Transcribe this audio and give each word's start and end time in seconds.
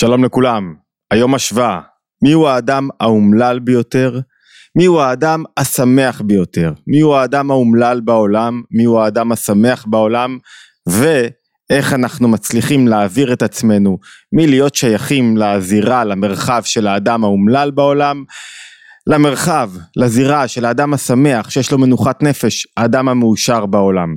שלום 0.00 0.24
לכולם, 0.24 0.74
היום 1.10 1.34
השוואה, 1.34 1.80
מיהו 2.22 2.46
האדם 2.46 2.88
האומלל 3.00 3.58
ביותר? 3.58 4.20
מיהו 4.76 5.00
האדם 5.00 5.44
השמח 5.56 6.20
ביותר? 6.20 6.72
מיהו 6.86 7.14
האדם 7.14 7.50
האומלל 7.50 8.00
בעולם? 8.00 8.62
מיהו 8.70 9.00
האדם 9.00 9.32
השמח 9.32 9.86
בעולם? 9.88 10.38
ואיך 10.88 11.92
אנחנו 11.92 12.28
מצליחים 12.28 12.88
להעביר 12.88 13.32
את 13.32 13.42
עצמנו 13.42 13.98
מלהיות 14.32 14.74
שייכים 14.74 15.36
לזירה, 15.36 16.04
למרחב 16.04 16.62
של 16.64 16.86
האדם 16.86 17.24
האומלל 17.24 17.70
בעולם, 17.70 18.24
למרחב, 19.06 19.70
לזירה 19.96 20.48
של 20.48 20.64
האדם 20.64 20.94
השמח 20.94 21.50
שיש 21.50 21.72
לו 21.72 21.78
מנוחת 21.78 22.22
נפש, 22.22 22.66
האדם 22.76 23.08
המאושר 23.08 23.66
בעולם. 23.66 24.16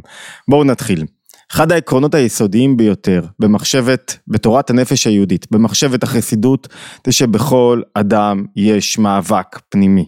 בואו 0.50 0.64
נתחיל. 0.64 1.06
אחד 1.54 1.72
העקרונות 1.72 2.16
היסודיים 2.16 2.78
ביותר 2.78 3.22
במחשבת, 3.40 4.18
בתורת 4.28 4.70
הנפש 4.70 5.08
היהודית, 5.08 5.48
במחשבת 5.52 6.04
החסידות, 6.04 6.68
זה 7.06 7.12
שבכל 7.12 7.82
אדם 7.94 8.46
יש 8.56 8.98
מאבק 8.98 9.60
פנימי. 9.70 10.06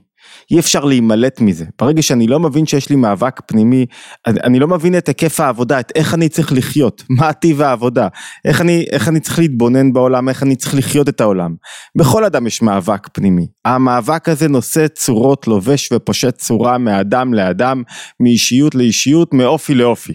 אי 0.51 0.59
אפשר 0.59 0.85
להימלט 0.85 1.41
מזה. 1.41 1.65
ברגע 1.81 2.01
שאני 2.01 2.27
לא 2.27 2.39
מבין 2.39 2.65
שיש 2.65 2.89
לי 2.89 2.95
מאבק 2.95 3.41
פנימי, 3.45 3.85
אני 4.27 4.59
לא 4.59 4.67
מבין 4.67 4.97
את 4.97 5.07
היקף 5.07 5.39
העבודה, 5.39 5.79
את 5.79 5.91
איך 5.95 6.13
אני 6.13 6.29
צריך 6.29 6.53
לחיות, 6.53 7.03
מה 7.09 7.33
טיב 7.33 7.61
העבודה, 7.61 8.07
איך 8.45 8.61
אני, 8.61 8.85
איך 8.91 9.07
אני 9.07 9.19
צריך 9.19 9.39
להתבונן 9.39 9.93
בעולם, 9.93 10.29
איך 10.29 10.43
אני 10.43 10.55
צריך 10.55 10.75
לחיות 10.75 11.09
את 11.09 11.21
העולם. 11.21 11.55
בכל 11.97 12.25
אדם 12.25 12.47
יש 12.47 12.61
מאבק 12.61 13.07
פנימי. 13.13 13.47
המאבק 13.65 14.29
הזה 14.29 14.47
נושא 14.47 14.87
צורות, 14.87 15.47
לובש 15.47 15.89
ופושט 15.91 16.37
צורה 16.37 16.77
מאדם 16.77 17.33
לאדם, 17.33 17.83
מאישיות 18.19 18.75
לאישיות, 18.75 19.33
מאופי 19.33 19.73
לאופי. 19.73 20.13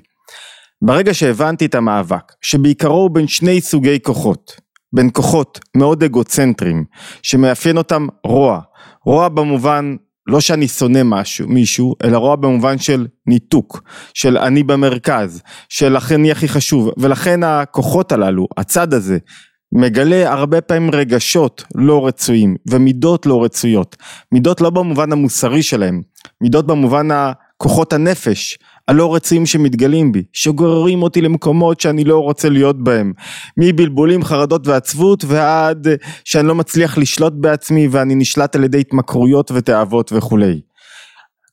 ברגע 0.83 1.15
שהבנתי 1.15 1.67
את 1.67 1.75
המאבק, 1.75 2.33
שבעיקרו 2.41 2.95
הוא 2.95 3.11
בין 3.11 3.27
שני 3.27 3.61
סוגי 3.61 3.99
כוחות, 4.03 4.61
בין 4.93 5.11
כוחות 5.13 5.61
מאוד 5.77 6.03
אגוצנטריים, 6.03 6.85
שמאפיין 7.23 7.77
אותם 7.77 8.07
רוע, 8.25 8.61
רוע 9.05 9.29
במובן 9.29 9.97
לא 10.27 10.41
שאני 10.41 10.69
שונא 10.69 11.03
משהו, 11.05 11.49
מישהו, 11.49 11.95
אלא 12.05 12.19
רוע 12.19 12.37
במובן 12.37 12.79
של 12.79 13.07
ניתוק, 13.27 13.83
של 14.15 14.39
אני 14.39 14.63
במרכז, 14.63 15.43
של 15.69 15.97
לכן 15.97 16.15
אני 16.15 16.33
הכי 16.33 16.49
חשוב, 16.49 16.91
ולכן 16.97 17.43
הכוחות 17.43 18.13
הללו, 18.13 18.47
הצד 18.57 18.95
הזה, 18.95 19.19
מגלה 19.73 20.33
הרבה 20.33 20.61
פעמים 20.61 20.91
רגשות 20.91 21.65
לא 21.75 22.07
רצויים 22.07 22.57
ומידות 22.71 23.27
לא 23.27 23.45
רצויות, 23.45 23.97
מידות 24.33 24.61
לא 24.61 24.71
במובן 24.71 25.13
המוסרי 25.13 25.63
שלהם, 25.63 26.03
מידות 26.41 26.67
במובן 26.67 27.09
הכוחות 27.11 27.93
הנפש, 27.93 28.59
הלא 28.89 29.15
רצויים 29.15 29.47
שמתגלים 29.47 30.13
בי, 30.13 30.23
שגוררים 30.33 31.03
אותי 31.03 31.21
למקומות 31.21 31.81
שאני 31.81 32.05
לא 32.05 32.19
רוצה 32.19 32.49
להיות 32.49 32.85
בהם, 32.85 33.13
מבלבולים, 33.57 34.25
חרדות 34.25 34.67
ועצבות 34.67 35.25
ועד 35.25 35.89
שאני 36.25 36.49
לא 36.49 36.55
מצליח 36.55 36.99
לשלוט 36.99 37.33
בעצמי 37.37 37.89
ואני 37.91 38.15
נשלט 38.15 38.57
על 38.57 38.65
ידי 38.65 38.81
התמכרויות 38.81 39.51
ותאוות 39.51 40.13
וכולי. 40.13 40.61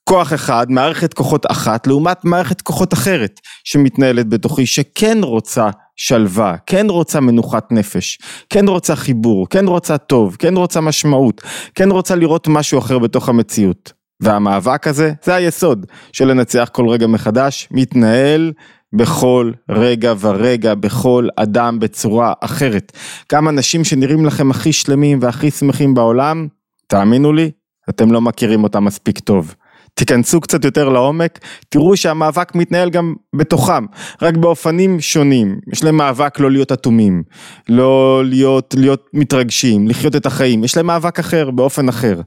כוח 0.03 0.33
אחד, 0.33 0.65
מערכת 0.69 1.13
כוחות 1.13 1.45
אחת, 1.51 1.87
לעומת 1.87 2.25
מערכת 2.25 2.61
כוחות 2.61 2.93
אחרת 2.93 3.39
שמתנהלת 3.63 4.29
בתוכי, 4.29 4.65
שכן 4.65 5.17
רוצה 5.21 5.69
שלווה, 5.95 6.55
כן 6.65 6.85
רוצה 6.89 7.19
מנוחת 7.19 7.71
נפש, 7.71 8.19
כן 8.49 8.67
רוצה 8.67 8.95
חיבור, 8.95 9.49
כן 9.49 9.67
רוצה 9.67 9.97
טוב, 9.97 10.35
כן 10.39 10.57
רוצה 10.57 10.81
משמעות, 10.81 11.41
כן 11.75 11.91
רוצה 11.91 12.15
לראות 12.15 12.47
משהו 12.47 12.79
אחר 12.79 12.99
בתוך 12.99 13.29
המציאות. 13.29 14.04
והמאבק 14.19 14.87
הזה, 14.87 15.13
זה 15.23 15.35
היסוד 15.35 15.85
של 16.11 16.27
לנצח 16.27 16.69
כל 16.71 16.89
רגע 16.89 17.07
מחדש, 17.07 17.67
מתנהל 17.71 18.53
בכל 18.93 19.51
רגע 19.69 20.13
ורגע, 20.19 20.75
בכל 20.75 21.27
אדם 21.35 21.79
בצורה 21.79 22.33
אחרת. 22.41 22.91
כמה 23.29 23.49
אנשים 23.49 23.83
שנראים 23.83 24.25
לכם 24.25 24.51
הכי 24.51 24.73
שלמים 24.73 25.19
והכי 25.21 25.51
שמחים 25.51 25.93
בעולם, 25.93 26.47
תאמינו 26.87 27.33
לי, 27.33 27.51
אתם 27.89 28.11
לא 28.11 28.21
מכירים 28.21 28.63
אותם 28.63 28.85
מספיק 28.85 29.19
טוב. 29.19 29.55
תיכנסו 29.93 30.41
קצת 30.41 30.65
יותר 30.65 30.89
לעומק, 30.89 31.39
תראו 31.69 31.97
שהמאבק 31.97 32.55
מתנהל 32.55 32.89
גם 32.89 33.13
בתוכם, 33.35 33.85
רק 34.21 34.37
באופנים 34.37 35.01
שונים. 35.01 35.59
יש 35.73 35.83
להם 35.83 35.97
מאבק 35.97 36.39
לא 36.39 36.51
להיות 36.51 36.71
אטומים, 36.71 37.23
לא 37.69 38.21
להיות, 38.25 38.75
להיות 38.77 39.05
מתרגשים, 39.13 39.87
לחיות 39.87 40.15
את 40.15 40.25
החיים, 40.25 40.63
יש 40.63 40.77
להם 40.77 40.85
מאבק 40.85 41.19
אחר, 41.19 41.51
באופן 41.51 41.89
אחר. 41.89 42.21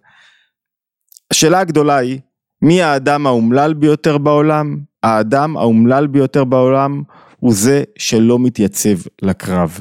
השאלה 1.30 1.60
הגדולה 1.60 1.96
היא, 1.96 2.18
מי 2.62 2.82
האדם 2.82 3.26
האומלל 3.26 3.74
ביותר 3.74 4.18
בעולם? 4.18 4.78
האדם 5.02 5.56
האומלל 5.56 6.06
ביותר 6.06 6.44
בעולם 6.44 7.02
הוא 7.40 7.54
זה 7.54 7.82
שלא 7.98 8.38
מתייצב 8.38 8.98
לקרב, 9.22 9.80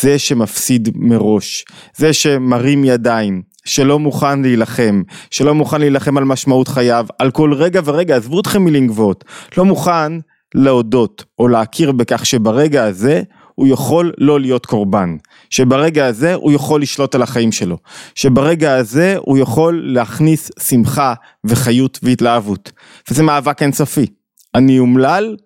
זה 0.00 0.18
שמפסיד 0.18 0.88
מראש, 0.94 1.64
זה 1.96 2.12
שמרים 2.12 2.84
ידיים, 2.84 3.42
שלא 3.64 3.98
מוכן 3.98 4.42
להילחם, 4.42 5.02
שלא 5.30 5.54
מוכן 5.54 5.80
להילחם 5.80 6.18
על 6.18 6.24
משמעות 6.24 6.68
חייו, 6.68 7.06
על 7.18 7.30
כל 7.30 7.54
רגע 7.54 7.80
ורגע, 7.84 8.16
עזבו 8.16 8.40
אתכם 8.40 8.62
מילים 8.62 8.86
גבוהות, 8.86 9.24
לא 9.56 9.64
מוכן 9.64 10.12
להודות 10.54 11.24
או 11.38 11.48
להכיר 11.48 11.92
בכך 11.92 12.26
שברגע 12.26 12.84
הזה 12.84 13.22
הוא 13.56 13.66
יכול 13.66 14.12
לא 14.18 14.40
להיות 14.40 14.66
קורבן, 14.66 15.16
שברגע 15.50 16.06
הזה 16.06 16.34
הוא 16.34 16.52
יכול 16.52 16.82
לשלוט 16.82 17.14
על 17.14 17.22
החיים 17.22 17.52
שלו, 17.52 17.78
שברגע 18.14 18.74
הזה 18.74 19.16
הוא 19.18 19.38
יכול 19.38 19.82
להכניס 19.84 20.50
שמחה 20.68 21.14
וחיות 21.44 21.98
והתלהבות, 22.02 22.72
וזה 23.10 23.22
מאבק 23.22 23.62
אינסופי. 23.62 24.06
אני 24.54 24.78
אומלל 24.78 25.36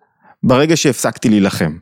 ברגע 0.43 0.77
שהפסקתי 0.77 1.29
להילחם. 1.29 1.77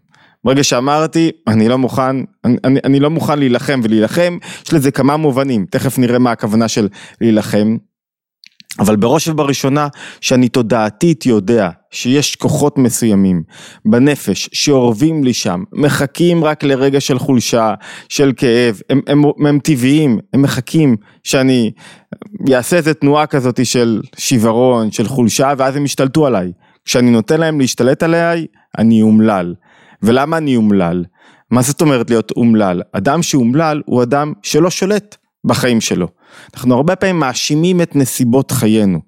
ברגע 0.45 0.65
שאמרתי, 0.65 1.31
אני 1.47 1.69
לא 1.69 1.79
מוכן, 1.79 2.17
אני, 2.45 2.57
אני, 2.65 2.81
אני 2.85 3.01
לא 3.01 3.11
מוכן 3.11 3.39
להילחם 3.39 3.81
ולהילחם, 3.85 4.39
יש 4.67 4.73
לזה 4.75 4.91
כמה 4.91 5.17
מובנים, 5.17 5.67
תכף 5.71 5.99
נראה 5.99 6.19
מה 6.19 6.33
הכוונה 6.33 6.69
של 6.69 6.89
להילחם. 7.21 7.77
אבל 8.79 8.97
בראש 8.97 9.29
ובראשונה 9.29 9.89
שאני 10.21 10.49
תודעתית 10.49 11.27
יודע 11.27 11.71
שיש 11.91 12.37
כוחות 12.37 12.79
מסוימים 12.79 13.43
בנפש 13.85 14.49
שאורבים 14.53 15.25
לי 15.25 15.33
שם, 15.33 15.63
מחכים 15.73 16.45
רק 16.45 16.65
לרגע 16.65 17.01
של 17.01 17.19
חולשה, 17.19 17.75
של 18.09 18.33
כאב, 18.37 18.81
הם, 18.91 19.01
הם, 19.07 19.25
הם, 19.25 19.47
הם 19.47 19.59
טבעיים, 19.59 20.19
הם 20.33 20.43
מחכים 20.43 20.97
שאני 21.25 21.71
אעשה 22.55 22.77
איזה 22.77 22.95
תנועה 22.95 23.27
כזאת 23.27 23.67
של 23.67 24.01
שיוורון, 24.17 24.91
של 24.91 25.09
חולשה 25.09 25.53
ואז 25.59 25.77
הם 25.77 25.85
ישתלטו 25.85 26.27
עליי. 26.27 26.53
כשאני 26.85 27.11
נותן 27.11 27.41
להם 27.41 27.61
להשתלט 27.61 28.03
עליי, 28.03 28.47
אני 28.79 29.03
אומלל. 29.03 29.55
ולמה 30.03 30.37
אני 30.37 30.57
אומלל? 30.57 31.05
מה 31.51 31.63
זאת 31.63 31.81
אומרת 31.81 32.11
להיות 32.11 32.31
אומלל? 32.31 32.83
אדם 32.93 33.23
שאומלל 33.23 33.83
הוא 33.87 34.03
אדם 34.03 34.33
שלא 34.43 34.71
שולט 34.71 35.17
בחיים 35.45 35.81
שלו. 35.81 36.09
אנחנו 36.55 36.75
הרבה 36.75 36.97
פעמים 36.97 37.19
מאשימים 37.19 37.81
את 37.81 37.97
נסיבות 37.97 38.51
חיינו, 38.51 39.01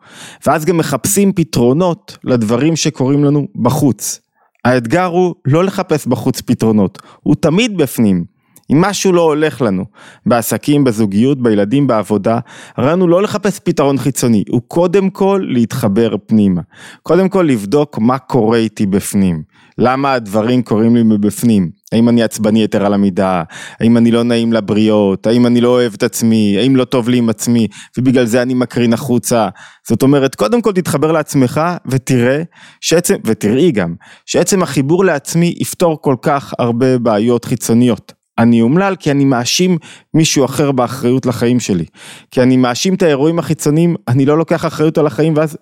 ואז 0.46 0.64
גם 0.64 0.76
מחפשים 0.76 1.32
פתרונות 1.32 2.18
לדברים 2.24 2.76
שקורים 2.76 3.24
לנו 3.24 3.46
בחוץ. 3.56 4.20
האתגר 4.64 5.04
הוא 5.04 5.34
לא 5.44 5.64
לחפש 5.64 6.06
בחוץ 6.06 6.40
פתרונות, 6.40 6.98
הוא 7.22 7.34
תמיד 7.40 7.76
בפנים. 7.76 8.24
אם 8.72 8.80
משהו 8.80 9.12
לא 9.12 9.22
הולך 9.22 9.62
לנו, 9.62 9.84
בעסקים, 10.26 10.84
בזוגיות, 10.84 11.42
בילדים, 11.42 11.86
בעבודה, 11.86 12.38
הרעיון 12.76 13.00
הוא 13.00 13.08
לא 13.08 13.22
לחפש 13.22 13.58
פתרון 13.58 13.98
חיצוני, 13.98 14.44
הוא 14.48 14.60
קודם 14.68 15.10
כל 15.10 15.44
להתחבר 15.48 16.14
פנימה. 16.26 16.60
קודם 17.02 17.28
כל 17.28 17.42
לבדוק 17.42 17.98
מה 17.98 18.18
קורה 18.18 18.58
איתי 18.58 18.86
בפנים. 18.86 19.42
למה 19.82 20.12
הדברים 20.12 20.62
קורים 20.62 20.96
לי 20.96 21.02
מבפנים? 21.02 21.70
האם 21.92 22.08
אני 22.08 22.22
עצבני 22.22 22.64
יתר 22.64 22.86
על 22.86 22.94
המידה? 22.94 23.42
האם 23.80 23.96
אני 23.96 24.10
לא 24.10 24.22
נעים 24.22 24.52
לבריות? 24.52 25.26
האם 25.26 25.46
אני 25.46 25.60
לא 25.60 25.68
אוהב 25.68 25.94
את 25.94 26.02
עצמי? 26.02 26.56
האם 26.58 26.76
לא 26.76 26.84
טוב 26.84 27.08
לי 27.08 27.16
עם 27.16 27.28
עצמי? 27.28 27.66
ובגלל 27.98 28.24
זה 28.24 28.42
אני 28.42 28.54
מקרין 28.54 28.92
החוצה. 28.92 29.48
זאת 29.88 30.02
אומרת, 30.02 30.34
קודם 30.34 30.62
כל 30.62 30.72
תתחבר 30.72 31.12
לעצמך 31.12 31.60
ותראה 31.86 32.42
שעצם, 32.80 33.14
ותראי 33.24 33.72
גם, 33.72 33.94
שעצם 34.26 34.62
החיבור 34.62 35.04
לעצמי 35.04 35.54
יפתור 35.60 35.98
כל 36.02 36.16
כך 36.22 36.54
הרבה 36.58 36.98
בעיות 36.98 37.44
חיצוניות. 37.44 38.12
אני 38.38 38.62
אומלל 38.62 38.96
כי 38.96 39.10
אני 39.10 39.24
מאשים 39.24 39.78
מישהו 40.14 40.44
אחר 40.44 40.72
באחריות 40.72 41.26
לחיים 41.26 41.60
שלי. 41.60 41.84
כי 42.30 42.42
אני 42.42 42.56
מאשים 42.56 42.94
את 42.94 43.02
האירועים 43.02 43.38
החיצוניים, 43.38 43.96
אני 44.08 44.26
לא 44.26 44.38
לוקח 44.38 44.66
אחריות 44.66 44.98
על 44.98 45.06
החיים 45.06 45.36
ואז 45.36 45.56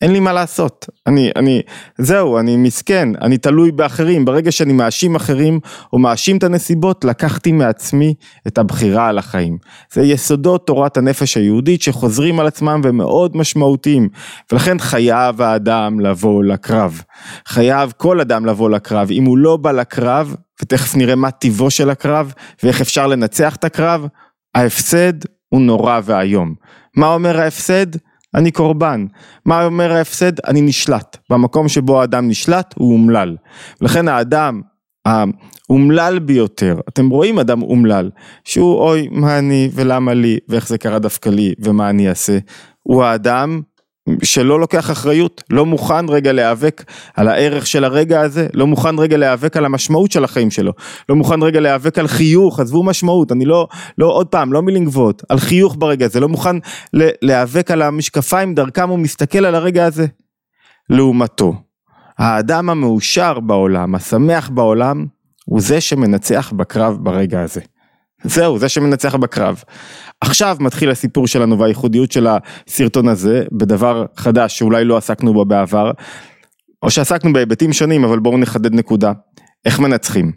אין 0.00 0.12
לי 0.12 0.20
מה 0.20 0.32
לעשות, 0.32 0.86
אני, 1.06 1.30
אני, 1.36 1.62
זהו, 1.98 2.38
אני 2.38 2.56
מסכן, 2.56 3.08
אני 3.22 3.38
תלוי 3.38 3.72
באחרים, 3.72 4.24
ברגע 4.24 4.52
שאני 4.52 4.72
מאשים 4.72 5.14
אחרים 5.14 5.60
או 5.92 5.98
מאשים 5.98 6.36
את 6.36 6.44
הנסיבות, 6.44 7.04
לקחתי 7.04 7.52
מעצמי 7.52 8.14
את 8.46 8.58
הבחירה 8.58 9.08
על 9.08 9.18
החיים. 9.18 9.58
זה 9.92 10.02
יסודות 10.02 10.66
תורת 10.66 10.96
הנפש 10.96 11.36
היהודית 11.36 11.82
שחוזרים 11.82 12.40
על 12.40 12.46
עצמם 12.46 12.80
ומאוד 12.84 13.36
משמעותיים, 13.36 14.08
ולכן 14.52 14.78
חייב 14.78 15.42
האדם 15.42 16.00
לבוא 16.00 16.44
לקרב. 16.44 17.02
חייב 17.46 17.92
כל 17.96 18.20
אדם 18.20 18.46
לבוא 18.46 18.70
לקרב, 18.70 19.10
אם 19.10 19.24
הוא 19.24 19.38
לא 19.38 19.56
בא 19.56 19.72
לקרב, 19.72 20.34
ותכף 20.62 20.96
נראה 20.96 21.14
מה 21.14 21.30
טיבו 21.30 21.70
של 21.70 21.90
הקרב, 21.90 22.32
ואיך 22.62 22.80
אפשר 22.80 23.06
לנצח 23.06 23.56
את 23.56 23.64
הקרב, 23.64 24.06
ההפסד 24.54 25.12
הוא 25.48 25.60
נורא 25.60 26.00
ואיום. 26.04 26.54
מה 26.96 27.06
אומר 27.14 27.40
ההפסד? 27.40 27.86
אני 28.36 28.50
קורבן. 28.50 29.06
מה 29.44 29.64
אומר 29.64 29.92
ההפסד? 29.92 30.40
אני 30.40 30.60
נשלט. 30.60 31.16
במקום 31.30 31.68
שבו 31.68 32.00
האדם 32.00 32.28
נשלט 32.28 32.74
הוא 32.76 32.92
אומלל. 32.92 33.36
ולכן 33.80 34.08
האדם 34.08 34.60
האומלל 35.06 36.18
ביותר, 36.18 36.80
אתם 36.88 37.08
רואים 37.08 37.38
אדם 37.38 37.62
אומלל, 37.62 38.10
שהוא 38.44 38.78
אוי 38.78 39.08
מה 39.10 39.38
אני 39.38 39.70
ולמה 39.74 40.14
לי 40.14 40.38
ואיך 40.48 40.68
זה 40.68 40.78
קרה 40.78 40.98
דווקא 40.98 41.28
לי 41.28 41.54
ומה 41.58 41.90
אני 41.90 42.08
אעשה, 42.08 42.38
הוא 42.82 43.04
האדם 43.04 43.62
שלא 44.22 44.60
לוקח 44.60 44.90
אחריות, 44.90 45.42
לא 45.50 45.66
מוכן 45.66 46.08
רגע 46.08 46.32
להיאבק 46.32 46.84
על 47.14 47.28
הערך 47.28 47.66
של 47.66 47.84
הרגע 47.84 48.20
הזה, 48.20 48.46
לא 48.54 48.66
מוכן 48.66 48.98
רגע 48.98 49.16
להיאבק 49.16 49.56
על 49.56 49.64
המשמעות 49.64 50.12
של 50.12 50.24
החיים 50.24 50.50
שלו, 50.50 50.72
לא 51.08 51.16
מוכן 51.16 51.42
רגע 51.42 51.60
להיאבק 51.60 51.98
על 51.98 52.08
חיוך, 52.08 52.60
עזבו 52.60 52.82
משמעות, 52.82 53.32
אני 53.32 53.44
לא, 53.44 53.68
לא 53.98 54.06
עוד 54.06 54.26
פעם, 54.26 54.52
לא 54.52 54.62
מילים 54.62 54.84
גבוהות, 54.84 55.22
על 55.28 55.38
חיוך 55.38 55.76
ברגע 55.78 56.06
הזה, 56.06 56.20
לא 56.20 56.28
מוכן 56.28 56.56
להיאבק 57.22 57.70
על 57.70 57.82
המשקפיים 57.82 58.54
דרכם 58.54 58.88
הוא 58.88 58.98
מסתכל 58.98 59.44
על 59.44 59.54
הרגע 59.54 59.84
הזה. 59.84 60.06
לעומתו, 60.90 61.54
האדם 62.18 62.70
המאושר 62.70 63.40
בעולם, 63.40 63.94
השמח 63.94 64.48
בעולם, 64.48 65.06
הוא 65.44 65.60
זה 65.60 65.80
שמנצח 65.80 66.52
בקרב 66.52 66.96
ברגע 67.00 67.42
הזה. 67.42 67.60
זהו, 68.24 68.58
זה 68.58 68.68
שמנצח 68.68 69.14
בקרב. 69.14 69.62
עכשיו 70.20 70.56
מתחיל 70.60 70.90
הסיפור 70.90 71.26
שלנו 71.26 71.58
והייחודיות 71.58 72.12
של 72.12 72.26
הסרטון 72.26 73.08
הזה, 73.08 73.44
בדבר 73.52 74.04
חדש 74.16 74.58
שאולי 74.58 74.84
לא 74.84 74.96
עסקנו 74.96 75.32
בו 75.32 75.44
בעבר, 75.44 75.90
או 76.82 76.90
שעסקנו 76.90 77.32
בהיבטים 77.32 77.72
שונים, 77.72 78.04
אבל 78.04 78.18
בואו 78.18 78.38
נחדד 78.38 78.74
נקודה. 78.74 79.12
איך 79.64 79.80
מנצחים? 79.80 80.32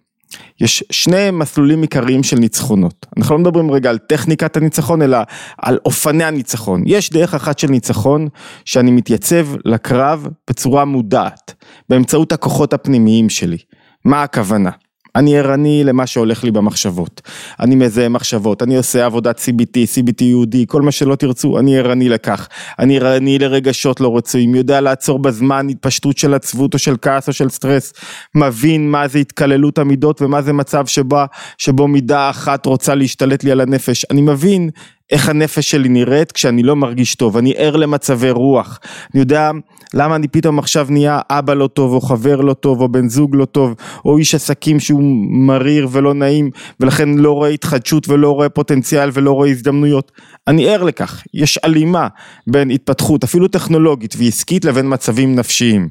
יש 0.61 0.83
שני 0.91 1.31
מסלולים 1.31 1.81
עיקריים 1.81 2.23
של 2.23 2.37
ניצחונות. 2.37 3.05
אנחנו 3.17 3.35
לא 3.35 3.41
מדברים 3.41 3.71
רגע 3.71 3.89
על 3.89 3.97
טכניקת 3.97 4.57
הניצחון, 4.57 5.01
אלא 5.01 5.17
על 5.57 5.77
אופני 5.85 6.23
הניצחון. 6.23 6.83
יש 6.85 7.09
דרך 7.09 7.33
אחת 7.33 7.59
של 7.59 7.67
ניצחון, 7.67 8.27
שאני 8.65 8.91
מתייצב 8.91 9.47
לקרב 9.65 10.27
בצורה 10.49 10.85
מודעת, 10.85 11.53
באמצעות 11.89 12.31
הכוחות 12.31 12.73
הפנימיים 12.73 13.29
שלי. 13.29 13.57
מה 14.05 14.23
הכוונה? 14.23 14.71
אני 15.15 15.37
ערני 15.37 15.83
למה 15.83 16.07
שהולך 16.07 16.43
לי 16.43 16.51
במחשבות, 16.51 17.21
אני 17.59 17.75
מזהה 17.75 18.09
מחשבות, 18.09 18.63
אני 18.63 18.77
עושה 18.77 19.05
עבודת 19.05 19.39
CBT, 19.39 19.75
CBT 19.75 20.23
יהודי, 20.23 20.65
כל 20.67 20.81
מה 20.81 20.91
שלא 20.91 21.15
תרצו, 21.15 21.59
אני 21.59 21.77
ערני 21.77 22.09
לכך, 22.09 22.47
אני 22.79 22.99
ערני 22.99 23.39
לרגשות 23.39 23.99
לא 23.99 24.17
רצויים, 24.17 24.55
יודע 24.55 24.81
לעצור 24.81 25.19
בזמן 25.19 25.69
התפשטות 25.69 26.17
של 26.17 26.33
עצבות 26.33 26.73
או 26.73 26.79
של 26.79 26.95
כעס 27.01 27.27
או 27.27 27.33
של 27.33 27.49
סטרס, 27.49 27.93
מבין 28.35 28.91
מה 28.91 29.07
זה 29.07 29.19
התקללות 29.19 29.77
המידות 29.77 30.21
ומה 30.21 30.41
זה 30.41 30.53
מצב 30.53 30.85
שבא, 30.85 31.25
שבו 31.57 31.87
מידה 31.87 32.29
אחת 32.29 32.65
רוצה 32.65 32.95
להשתלט 32.95 33.43
לי 33.43 33.51
על 33.51 33.61
הנפש, 33.61 34.05
אני 34.11 34.21
מבין 34.21 34.69
איך 35.11 35.29
הנפש 35.29 35.71
שלי 35.71 35.89
נראית 35.89 36.31
כשאני 36.31 36.63
לא 36.63 36.75
מרגיש 36.75 37.15
טוב, 37.15 37.37
אני 37.37 37.53
ער 37.57 37.75
למצבי 37.75 38.31
רוח, 38.31 38.79
אני 39.13 39.19
יודע 39.19 39.51
למה 39.93 40.15
אני 40.15 40.27
פתאום 40.27 40.59
עכשיו 40.59 40.87
נהיה 40.89 41.19
אבא 41.29 41.53
לא 41.53 41.67
טוב, 41.67 41.93
או 41.93 42.01
חבר 42.01 42.41
לא 42.41 42.53
טוב, 42.53 42.81
או 42.81 42.89
בן 42.89 43.09
זוג 43.09 43.35
לא 43.35 43.45
טוב, 43.45 43.75
או 44.05 44.17
איש 44.17 44.35
עסקים 44.35 44.79
שהוא 44.79 45.01
מריר 45.47 45.87
ולא 45.91 46.13
נעים, 46.13 46.49
ולכן 46.79 47.09
לא 47.09 47.31
רואה 47.31 47.49
התחדשות 47.49 48.09
ולא 48.09 48.31
רואה 48.31 48.49
פוטנציאל 48.49 49.09
ולא 49.13 49.31
רואה 49.31 49.49
הזדמנויות. 49.49 50.11
אני 50.47 50.69
ער 50.69 50.83
לכך, 50.83 51.23
יש 51.33 51.59
הלימה 51.63 52.07
בין 52.47 52.71
התפתחות, 52.71 53.23
אפילו 53.23 53.47
טכנולוגית 53.47 54.15
ועסקית, 54.17 54.65
לבין 54.65 54.93
מצבים 54.93 55.35
נפשיים. 55.35 55.89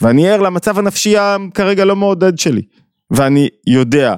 ואני 0.00 0.28
ער 0.28 0.40
למצב 0.40 0.78
הנפשי 0.78 1.14
כרגע 1.54 1.84
לא 1.84 1.96
מעודד 1.96 2.38
שלי, 2.38 2.62
ואני 3.10 3.48
יודע 3.66 4.14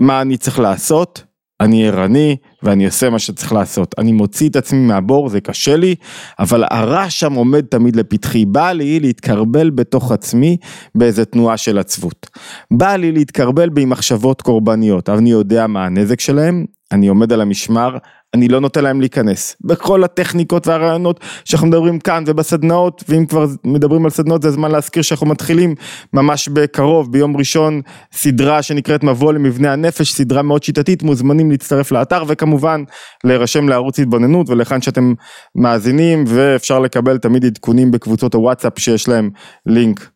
מה 0.00 0.20
אני 0.20 0.36
צריך 0.36 0.58
לעשות, 0.58 1.24
אני 1.60 1.88
ערני 1.88 2.36
ואני 2.64 2.86
עושה 2.86 3.10
מה 3.10 3.18
שצריך 3.18 3.52
לעשות. 3.52 3.94
אני 3.98 4.12
מוציא 4.12 4.48
את 4.48 4.56
עצמי 4.56 4.78
מהבור, 4.78 5.28
זה 5.28 5.40
קשה 5.40 5.76
לי, 5.76 5.94
אבל 6.38 6.64
הרע 6.70 7.10
שם 7.10 7.32
עומד 7.32 7.64
תמיד 7.64 7.96
לפתחי. 7.96 8.44
בא 8.44 8.72
לי 8.72 9.00
להתקרבל 9.00 9.70
בתוך 9.70 10.12
עצמי 10.12 10.56
באיזה 10.94 11.24
תנועה 11.24 11.56
של 11.56 11.78
עצבות. 11.78 12.30
בא 12.70 12.96
לי 12.96 13.12
להתקרבל 13.12 13.68
במחשבות 13.68 14.42
קורבניות, 14.42 15.08
אבל 15.08 15.18
אני 15.18 15.30
יודע 15.30 15.66
מה 15.66 15.86
הנזק 15.86 16.20
שלהם, 16.20 16.64
אני 16.92 17.08
עומד 17.08 17.32
על 17.32 17.40
המשמר, 17.40 17.96
אני 18.34 18.48
לא 18.48 18.60
נותן 18.60 18.84
להם 18.84 19.00
להיכנס. 19.00 19.56
בכל 19.60 20.04
הטכניקות 20.04 20.66
והרעיונות 20.66 21.20
שאנחנו 21.44 21.66
מדברים 21.66 21.98
כאן 21.98 22.24
ובסדנאות, 22.26 23.04
ואם 23.08 23.26
כבר 23.26 23.46
מדברים 23.64 24.04
על 24.04 24.10
סדנאות 24.10 24.42
זה 24.42 24.48
הזמן 24.48 24.70
להזכיר 24.70 25.02
שאנחנו 25.02 25.26
מתחילים 25.26 25.74
ממש 26.12 26.48
בקרוב, 26.48 27.12
ביום 27.12 27.36
ראשון, 27.36 27.80
סדרה 28.12 28.62
שנקראת 28.62 29.04
מבוא 29.04 29.32
למבנה 29.32 29.72
הנפש, 29.72 30.12
סדרה 30.12 30.42
מאוד 30.42 30.62
שיטתית, 30.62 31.02
מוזמנים 31.02 31.50
להצטרף 31.50 31.92
לאתר 31.92 32.24
וכמובן 32.28 32.84
להירשם 33.24 33.68
לערוץ 33.68 33.98
התבוננות 33.98 34.48
ולכאן 34.50 34.82
שאתם 34.82 35.14
מאזינים 35.54 36.24
ואפשר 36.26 36.78
לקבל 36.78 37.18
תמיד 37.18 37.44
עדכונים 37.44 37.90
בקבוצות 37.90 38.34
הוואטסאפ 38.34 38.78
שיש 38.78 39.08
להם 39.08 39.30
לינק 39.66 40.10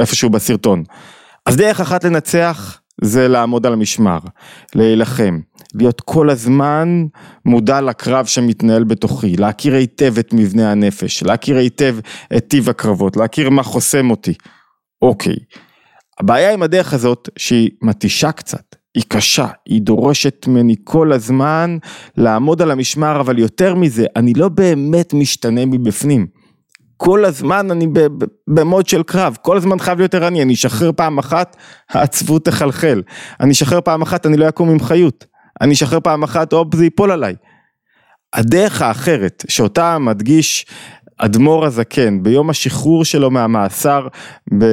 איפשהו 0.00 0.30
בסרטון. 0.30 0.82
אז 1.46 1.56
דרך 1.56 1.80
אחת 1.80 2.04
לנצח 2.04 2.80
זה 3.02 3.28
לעמוד 3.28 3.66
על 3.66 3.72
המשמר, 3.72 4.18
להילחם, 4.74 5.40
להיות 5.74 6.00
כל 6.00 6.30
הזמן 6.30 7.06
מודע 7.44 7.80
לקרב 7.80 8.26
שמתנהל 8.26 8.84
בתוכי, 8.84 9.36
להכיר 9.36 9.74
היטב 9.74 10.18
את 10.18 10.32
מבנה 10.32 10.72
הנפש, 10.72 11.22
להכיר 11.22 11.56
היטב 11.56 11.96
את 12.36 12.48
טיב 12.48 12.68
הקרבות, 12.68 13.16
להכיר 13.16 13.50
מה 13.50 13.62
חוסם 13.62 14.10
אותי. 14.10 14.34
אוקיי, 15.02 15.36
הבעיה 16.20 16.52
עם 16.52 16.62
הדרך 16.62 16.94
הזאת 16.94 17.28
שהיא 17.38 17.70
מתישה 17.82 18.32
קצת, 18.32 18.76
היא 18.94 19.04
קשה, 19.08 19.46
היא 19.66 19.82
דורשת 19.82 20.46
ממני 20.48 20.74
כל 20.84 21.12
הזמן 21.12 21.78
לעמוד 22.16 22.62
על 22.62 22.70
המשמר, 22.70 23.20
אבל 23.20 23.38
יותר 23.38 23.74
מזה, 23.74 24.06
אני 24.16 24.32
לא 24.34 24.48
באמת 24.48 25.14
משתנה 25.14 25.66
מבפנים. 25.66 26.26
כל 26.96 27.24
הזמן 27.24 27.70
אני 27.70 27.86
במוד 28.48 28.86
של 28.86 29.02
קרב, 29.02 29.36
כל 29.42 29.56
הזמן 29.56 29.78
חייב 29.78 29.98
להיות 29.98 30.14
ערני, 30.14 30.42
אני 30.42 30.54
אשחרר 30.54 30.90
פעם 30.96 31.18
אחת, 31.18 31.56
העצבות 31.90 32.44
תחלחל, 32.44 33.02
אני 33.40 33.52
אשחרר 33.52 33.80
פעם 33.80 34.02
אחת, 34.02 34.26
אני 34.26 34.36
לא 34.36 34.48
אקום 34.48 34.70
עם 34.70 34.80
חיות, 34.80 35.24
אני 35.60 35.72
אשחרר 35.72 36.00
פעם 36.00 36.22
אחת, 36.22 36.52
הופ, 36.52 36.74
זה 36.74 36.84
ייפול 36.84 37.10
עליי. 37.10 37.34
הדרך 38.32 38.82
האחרת, 38.82 39.44
שאותה 39.48 39.98
מדגיש 39.98 40.66
אדמו"ר 41.18 41.64
הזקן 41.64 42.22
ביום 42.22 42.50
השחרור 42.50 43.04
שלו 43.04 43.30
מהמאסר, 43.30 44.08
ב... 44.58 44.64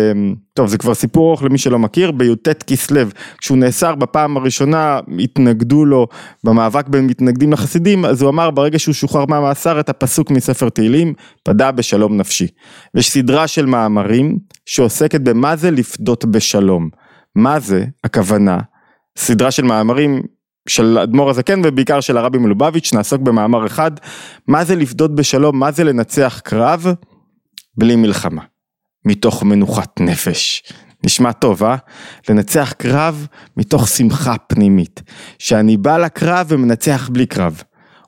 טוב 0.54 0.68
זה 0.68 0.78
כבר 0.78 0.94
סיפור 0.94 1.30
ארוך 1.30 1.44
למי 1.44 1.57
שלא 1.57 1.80
מכיר, 1.80 2.12
בי"ט 2.12 2.63
כסלו, 2.68 3.01
כשהוא 3.38 3.57
נאסר 3.57 3.95
בפעם 3.95 4.38
הראשונה 4.38 5.00
התנגדו 5.19 5.86
לו 5.86 6.07
במאבק 6.44 6.88
בין 6.88 7.07
מתנגדים 7.07 7.54
לחסידים, 7.54 8.06
אז 8.06 8.22
הוא 8.22 8.30
אמר 8.30 8.51
ברגע 8.51 8.80
שהוא 8.80 8.94
שוחרר 8.94 9.25
מהמאסר 9.25 9.80
את 9.80 9.90
הפסוק 9.90 10.31
מספר 10.31 10.69
תהילים, 10.69 11.13
פדה 11.44 11.72
בשלום 11.72 12.18
נפשי. 12.18 12.48
ויש 12.95 13.10
סדרה 13.10 13.48
של 13.48 13.66
מאמרים 13.66 14.38
שעוסקת 14.66 15.22
במה 15.22 15.56
זה 15.56 15.72
לפדות 15.72 16.25
בשלום, 16.25 16.90
מה 17.36 17.60
זה 17.60 17.86
הכוונה, 18.04 18.60
סדרה 19.18 19.51
של 19.51 19.63
מאמרים 19.63 20.22
של 20.69 20.98
אדמו"ר 20.98 21.30
הזקן 21.30 21.62
ובעיקר 21.63 22.00
של 22.00 22.18
הרבי 22.18 22.37
מלובביץ', 22.37 22.94
נעסוק 22.94 23.21
במאמר 23.21 23.66
אחד, 23.66 23.92
מה 24.47 24.64
זה 24.64 24.76
לפדות 24.76 25.16
בשלום, 25.16 25.59
מה 25.59 25.71
זה 25.71 25.83
לנצח 25.83 26.42
קרב 26.44 26.87
בלי 27.78 27.95
מלחמה, 27.95 28.42
מתוך 29.06 29.44
מנוחת 29.44 29.99
נפש. 29.99 30.64
נשמע 31.06 31.31
טוב, 31.31 31.64
אה? 31.64 31.76
לנצח 32.30 32.73
קרב 32.78 33.28
מתוך 33.57 33.87
שמחה 33.87 34.37
פנימית, 34.37 35.02
שאני 35.40 35.78
בא 35.78 35.97
לקרב 35.97 36.45
ומנצח 36.49 37.09
בלי 37.09 37.26
קרב. 37.26 37.64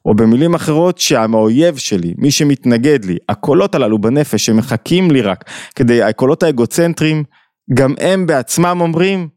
או 0.06 0.16
במילים 0.16 0.54
אחרות 0.54 0.98
שהאויב 0.98 1.78
שלי, 1.78 2.14
מי 2.18 2.32
שמתנגד 2.32 3.06
לי, 3.06 3.18
הקולות 3.30 3.76
הללו 3.76 4.00
בנפש 4.00 4.46
שמחכים 4.46 5.12
לי 5.12 5.22
רק 5.22 5.44
כדי, 5.76 6.04
הקולות 6.04 6.44
האגוצנטריים, 6.44 7.24
גם 7.74 7.94
הם 8.00 8.26
בעצמם 8.26 8.78
אומרים, 8.82 9.28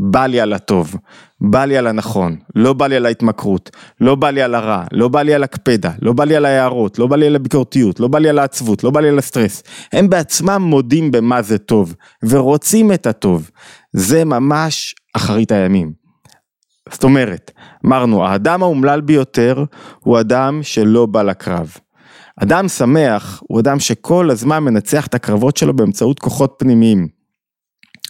בא 0.00 0.26
לי 0.26 0.40
על 0.40 0.52
הטוב, 0.52 0.96
בא 1.40 1.64
לי 1.64 1.76
על 1.76 1.86
הנכון, 1.86 2.36
לא 2.54 2.72
בא 2.72 2.86
לי 2.86 2.96
על 2.96 3.06
ההתמכרות, 3.06 3.70
לא 4.00 4.14
בא 4.14 4.30
לי 4.30 4.42
על 4.42 4.54
הרע, 4.54 4.84
לא 4.92 5.08
בא 5.08 5.22
לי 5.22 5.34
על 5.34 5.42
הקפדה, 5.42 5.90
לא 6.02 6.12
בא 6.12 6.24
לי 6.24 6.36
על 6.36 6.44
ההערות, 6.44 6.98
לא 6.98 7.06
בא 7.06 7.16
לי 7.16 7.26
על 7.26 7.36
הביקורתיות, 7.36 8.00
לא 8.00 8.08
בא 8.08 8.18
לי 8.18 8.28
על 8.28 8.38
העצבות, 8.38 8.84
לא 8.84 8.90
בא 8.90 9.00
לי 9.00 9.08
על 9.08 9.18
הסטרס. 9.18 9.62
הם 9.92 10.10
בעצמם 10.10 10.62
מודים 10.62 11.10
במה 11.10 11.42
זה 11.42 11.58
טוב, 11.58 11.94
ורוצים 12.22 12.92
את 12.92 13.06
הטוב. 13.06 13.50
זה 13.92 14.24
ממש 14.24 14.94
אחרית 15.16 15.52
הימים. 15.52 15.92
זאת 16.92 17.04
אומרת, 17.04 17.50
אמרנו, 17.86 18.26
האדם 18.26 18.62
האומלל 18.62 19.00
ביותר 19.00 19.64
הוא 20.00 20.20
אדם 20.20 20.60
שלא 20.62 21.06
בא 21.06 21.22
לקרב. 21.22 21.76
אדם 22.42 22.68
שמח 22.68 23.42
הוא 23.48 23.60
אדם 23.60 23.80
שכל 23.80 24.30
הזמן 24.30 24.58
מנצח 24.58 25.06
את 25.06 25.14
הקרבות 25.14 25.56
שלו 25.56 25.76
באמצעות 25.76 26.18
כוחות 26.18 26.54
פנימיים. 26.58 27.17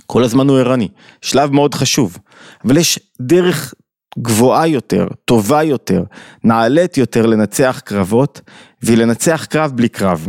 כל 0.06 0.24
הזמן 0.24 0.48
הוא 0.48 0.58
ערני, 0.58 0.88
שלב 1.22 1.52
מאוד 1.52 1.74
חשוב, 1.74 2.18
אבל 2.64 2.76
יש 2.76 2.98
דרך 3.20 3.74
גבוהה 4.18 4.66
יותר, 4.66 5.06
טובה 5.24 5.62
יותר, 5.62 6.02
נעלית 6.44 6.96
יותר 6.96 7.26
לנצח 7.26 7.80
קרבות, 7.84 8.40
והיא 8.82 8.98
לנצח 8.98 9.46
קרב 9.50 9.72
בלי 9.74 9.88
קרב. 9.88 10.28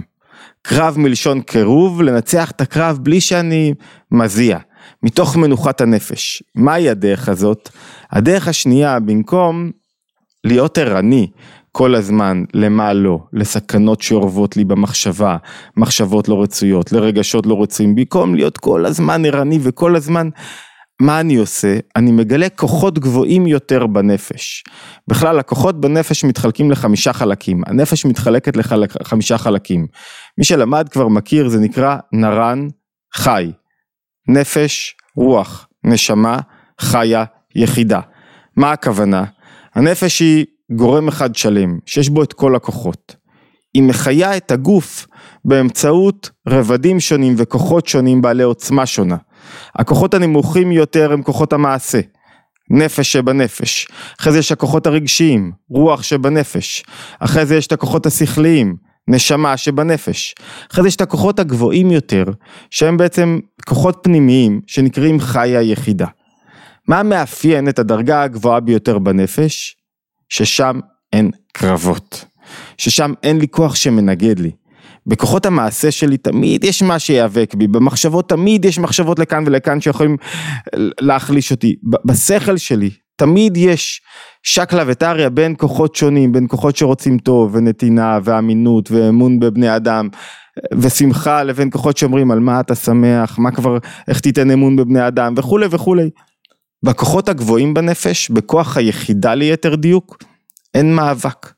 קרב 0.62 0.98
מלשון 0.98 1.42
קירוב, 1.42 2.02
לנצח 2.02 2.52
את 2.52 2.62
הקרב 2.62 2.98
בלי 3.02 3.22
שאני 3.22 3.74
מזיע, 4.12 4.58
מתוך 5.04 5.36
מנוחת 5.36 5.82
הנפש. 5.82 6.44
מהי 6.56 6.90
הדרך 6.90 7.30
הזאת? 7.30 7.70
הדרך 8.12 8.48
השנייה, 8.48 9.00
במקום 9.00 9.72
להיות 10.44 10.78
ערני, 10.78 11.28
כל 11.72 11.96
הזמן 11.96 12.44
למה 12.54 12.94
לא, 12.94 13.20
לסכנות 13.34 14.02
שאורבות 14.02 14.58
לי 14.58 14.66
במחשבה, 14.66 15.38
מחשבות 15.78 16.28
לא 16.28 16.44
רצויות, 16.44 16.92
לרגשות 16.92 17.46
לא 17.46 17.64
רצויים, 17.64 17.96
במקום 17.96 18.36
להיות 18.36 18.58
כל 18.58 18.86
הזמן 18.86 19.26
ערני 19.26 19.60
וכל 19.62 19.96
הזמן, 19.96 20.30
מה 21.02 21.20
אני 21.20 21.36
עושה? 21.36 21.78
אני 21.96 22.12
מגלה 22.12 22.50
כוחות 22.50 23.00
גבוהים 23.00 23.48
יותר 23.48 23.88
בנפש. 23.88 24.64
בכלל, 25.08 25.40
הכוחות 25.40 25.82
בנפש 25.82 26.24
מתחלקים 26.24 26.72
לחמישה 26.72 27.14
חלקים. 27.14 27.62
הנפש 27.68 28.06
מתחלקת 28.06 28.58
לחמישה 29.02 29.38
חלקים. 29.38 29.88
מי 30.38 30.44
שלמד 30.44 30.90
כבר 30.90 31.08
מכיר, 31.08 31.50
זה 31.50 31.60
נקרא 31.60 31.98
נרן 32.14 32.68
חי. 33.14 33.52
נפש, 34.28 34.96
רוח, 35.16 35.68
נשמה, 35.84 36.40
חיה, 36.82 37.24
יחידה. 37.56 38.00
מה 38.56 38.72
הכוונה? 38.72 39.24
הנפש 39.76 40.20
היא 40.20 40.46
גורם 40.72 41.08
אחד 41.08 41.36
שלם, 41.36 41.80
שיש 41.86 42.10
בו 42.10 42.24
את 42.24 42.34
כל 42.34 42.56
הכוחות. 42.56 43.16
היא 43.74 43.84
מחיה 43.84 44.38
את 44.38 44.52
הגוף 44.52 45.08
באמצעות 45.46 46.30
רבדים 46.48 47.00
שונים 47.00 47.34
וכוחות 47.38 47.88
שונים 47.88 48.22
בעלי 48.22 48.44
עוצמה 48.44 48.86
שונה. 48.86 49.18
הכוחות 49.76 50.14
הנמוכים 50.14 50.72
יותר 50.72 51.14
הם 51.14 51.24
כוחות 51.24 51.54
המעשה, 51.54 52.00
נפש 52.70 53.12
שבנפש. 53.12 53.88
אחרי 54.20 54.34
זה 54.34 54.40
יש 54.40 54.52
הכוחות 54.52 54.88
הרגשיים, 54.88 55.52
רוח 55.70 56.04
שבנפש. 56.04 56.84
אחרי 57.20 57.46
זה 57.46 57.56
יש 57.56 57.68
את 57.68 57.72
הכוחות 57.72 58.06
השכליים, 58.06 58.76
נשמה 59.08 59.58
שבנפש. 59.58 60.36
אחרי 60.72 60.82
זה 60.82 60.88
יש 60.88 60.96
את 60.96 61.02
הכוחות 61.02 61.40
הגבוהים 61.40 61.92
יותר, 61.92 62.24
שהם 62.70 62.98
בעצם 62.98 63.40
כוחות 63.68 64.00
פנימיים 64.04 64.62
שנקראים 64.68 65.20
חיה 65.20 65.62
יחידה. 65.62 66.08
מה 66.88 67.04
מאפיין 67.04 67.70
את 67.70 67.80
הדרגה 67.80 68.24
הגבוהה 68.24 68.60
ביותר 68.60 69.00
בנפש? 69.00 69.79
ששם 70.30 70.80
אין 71.14 71.32
קרבות. 71.54 72.26
ששם 72.78 73.14
אין 73.24 73.40
לי 73.40 73.48
כוח 73.48 73.76
שמנגד 73.76 74.40
לי. 74.40 74.52
בכוחות 75.08 75.46
המעשה 75.46 75.92
שלי 75.92 76.18
תמיד 76.18 76.64
יש 76.64 76.82
מה 76.82 77.00
שיאבק 77.00 77.54
בי, 77.58 77.68
במחשבות 77.68 78.30
תמיד 78.30 78.66
יש 78.66 78.80
מחשבות 78.80 79.20
לכאן 79.20 79.44
ולכאן 79.48 79.82
שיכולים 79.82 80.18
להחליש 81.02 81.52
אותי, 81.52 81.76
בשכל 82.06 82.58
שלי 82.58 82.90
תמיד 83.16 83.58
יש 83.58 84.02
שקלא 84.44 84.84
וטריא 84.88 85.30
בין 85.30 85.56
כוחות 85.58 85.96
שונים, 85.96 86.32
בין 86.32 86.48
כוחות 86.48 86.76
שרוצים 86.76 87.18
טוב 87.18 87.56
ונתינה 87.56 88.20
ואמינות 88.24 88.92
ואמון 88.92 89.40
בבני 89.40 89.76
אדם 89.76 90.08
ושמחה 90.74 91.44
לבין 91.44 91.70
כוחות 91.72 91.98
שאומרים 91.98 92.32
על 92.32 92.40
מה 92.40 92.60
אתה 92.60 92.76
שמח, 92.76 93.40
מה 93.40 93.52
כבר, 93.52 93.78
איך 94.08 94.20
תיתן 94.20 94.52
אמון 94.52 94.76
בבני 94.76 95.08
אדם 95.08 95.34
וכולי 95.38 95.68
וכולי. 95.72 96.10
בכוחות 96.84 97.30
הגבוהים 97.30 97.74
בנפש, 97.74 98.30
בכוח 98.30 98.78
היחידה 98.78 99.36
ליתר 99.36 99.76
דיוק, 99.76 100.24
אין 100.74 100.96
מאבק. 100.96 101.54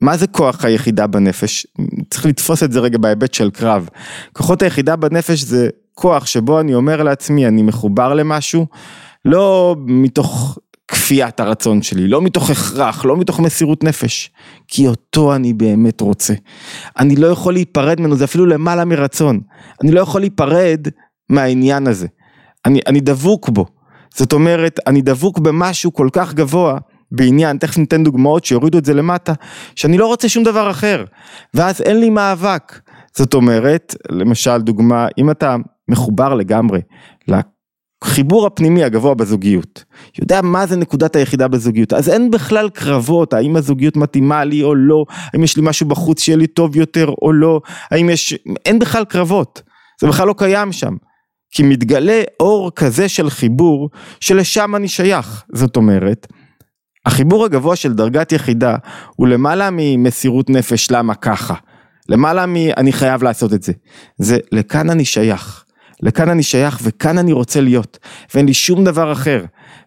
מה 0.00 0.16
זה 0.16 0.26
כוח 0.26 0.64
היחידה 0.64 1.06
בנפש? 1.06 1.66
צריך 2.10 2.26
לתפוס 2.26 2.62
את 2.62 2.72
זה 2.72 2.80
רגע 2.80 2.98
בהיבט 2.98 3.34
של 3.34 3.50
קרב. 3.50 3.88
כוחות 4.32 4.62
היחידה 4.62 4.96
בנפש 4.96 5.42
זה 5.42 5.68
כוח 5.94 6.26
שבו 6.26 6.60
אני 6.60 6.74
אומר 6.74 7.02
לעצמי, 7.02 7.46
אני 7.46 7.62
מחובר 7.62 8.14
למשהו, 8.14 8.66
לא 9.24 9.76
מתוך 9.86 10.58
כפיית 10.88 11.40
הרצון 11.40 11.82
שלי, 11.82 12.08
לא 12.08 12.22
מתוך 12.22 12.50
הכרח, 12.50 13.04
לא 13.04 13.16
מתוך 13.16 13.40
מסירות 13.40 13.84
נפש, 13.84 14.30
כי 14.68 14.86
אותו 14.86 15.34
אני 15.34 15.52
באמת 15.52 16.00
רוצה. 16.00 16.34
אני 16.98 17.16
לא 17.16 17.26
יכול 17.26 17.52
להיפרד 17.52 18.00
ממנו, 18.00 18.16
זה 18.16 18.24
אפילו 18.24 18.46
למעלה 18.46 18.84
מרצון. 18.84 19.40
אני 19.82 19.90
לא 19.92 20.00
יכול 20.00 20.20
להיפרד 20.20 20.86
מהעניין 21.28 21.86
הזה. 21.86 22.06
אני, 22.64 22.80
אני 22.86 23.00
דבוק 23.00 23.48
בו. 23.48 23.66
זאת 24.14 24.32
אומרת, 24.32 24.80
אני 24.86 25.02
דבוק 25.02 25.38
במשהו 25.38 25.92
כל 25.92 26.08
כך 26.12 26.34
גבוה, 26.34 26.78
בעניין, 27.10 27.58
תכף 27.58 27.78
ניתן 27.78 28.04
דוגמאות 28.04 28.44
שיורידו 28.44 28.78
את 28.78 28.84
זה 28.84 28.94
למטה, 28.94 29.32
שאני 29.74 29.98
לא 29.98 30.06
רוצה 30.06 30.28
שום 30.28 30.44
דבר 30.44 30.70
אחר, 30.70 31.04
ואז 31.54 31.80
אין 31.80 32.00
לי 32.00 32.10
מאבק. 32.10 32.80
זאת 33.16 33.34
אומרת, 33.34 33.94
למשל 34.10 34.58
דוגמה, 34.58 35.06
אם 35.18 35.30
אתה 35.30 35.56
מחובר 35.88 36.34
לגמרי 36.34 36.80
לחיבור 37.28 38.46
הפנימי 38.46 38.84
הגבוה 38.84 39.14
בזוגיות, 39.14 39.84
יודע 40.18 40.42
מה 40.42 40.66
זה 40.66 40.76
נקודת 40.76 41.16
היחידה 41.16 41.48
בזוגיות, 41.48 41.92
אז 41.92 42.08
אין 42.08 42.30
בכלל 42.30 42.68
קרבות, 42.68 43.32
האם 43.32 43.56
הזוגיות 43.56 43.96
מתאימה 43.96 44.44
לי 44.44 44.62
או 44.62 44.74
לא, 44.74 45.04
האם 45.34 45.44
יש 45.44 45.56
לי 45.56 45.62
משהו 45.64 45.88
בחוץ 45.88 46.20
שיהיה 46.20 46.38
לי 46.38 46.46
טוב 46.46 46.76
יותר 46.76 47.08
או 47.22 47.32
לא, 47.32 47.60
האם 47.90 48.10
יש, 48.10 48.34
אין 48.66 48.78
בכלל 48.78 49.04
קרבות, 49.04 49.62
זה 50.00 50.06
בכלל 50.06 50.26
לא 50.26 50.34
קיים 50.38 50.72
שם. 50.72 50.94
כי 51.56 51.62
מתגלה 51.62 52.22
אור 52.40 52.70
כזה 52.70 53.08
של 53.08 53.30
חיבור 53.30 53.90
שלשם 54.20 54.76
אני 54.76 54.88
שייך, 54.88 55.44
זאת 55.52 55.76
אומרת, 55.76 56.26
החיבור 57.06 57.44
הגבוה 57.44 57.76
של 57.76 57.92
דרגת 57.92 58.32
יחידה 58.32 58.76
הוא 59.16 59.28
למעלה 59.28 59.68
ממסירות 59.72 60.50
נפש 60.50 60.90
למה 60.90 61.14
ככה, 61.14 61.54
למעלה 62.08 62.46
מ 62.46 62.54
אני 62.76 62.92
חייב 62.92 63.22
לעשות 63.22 63.54
את 63.54 63.62
זה, 63.62 63.72
זה 64.18 64.38
לכאן 64.52 64.90
אני 64.90 65.04
שייך, 65.04 65.64
לכאן 66.02 66.28
אני 66.28 66.42
שייך 66.42 66.78
וכאן 66.82 67.18
אני 67.18 67.32
רוצה 67.32 67.60
להיות, 67.60 67.98
ואין 68.34 68.46
לי 68.46 68.54
שום 68.54 68.84
דבר 68.84 69.12
אחר, 69.12 69.44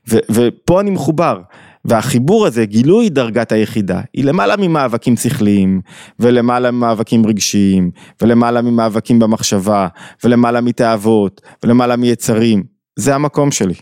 ו, 0.09 0.17
ופה 0.31 0.81
אני 0.81 0.89
מחובר, 0.89 1.41
והחיבור 1.89 2.46
הזה, 2.46 2.65
גילוי 2.65 3.10
דרגת 3.10 3.51
היחידה, 3.51 4.01
היא 4.13 4.25
למעלה 4.25 4.55
ממאבקים 4.58 5.15
שכליים, 5.15 5.81
ולמעלה 6.19 6.72
ממאבקים 6.72 7.25
רגשיים, 7.25 7.91
ולמעלה 8.22 8.62
ממאבקים 8.62 9.19
במחשבה, 9.19 9.88
ולמעלה 10.24 10.62
מתאוות, 10.62 11.41
ולמעלה 11.63 11.96
מיצרים, 11.96 12.63
זה 12.96 13.15
המקום 13.15 13.51
שלי. 13.51 13.74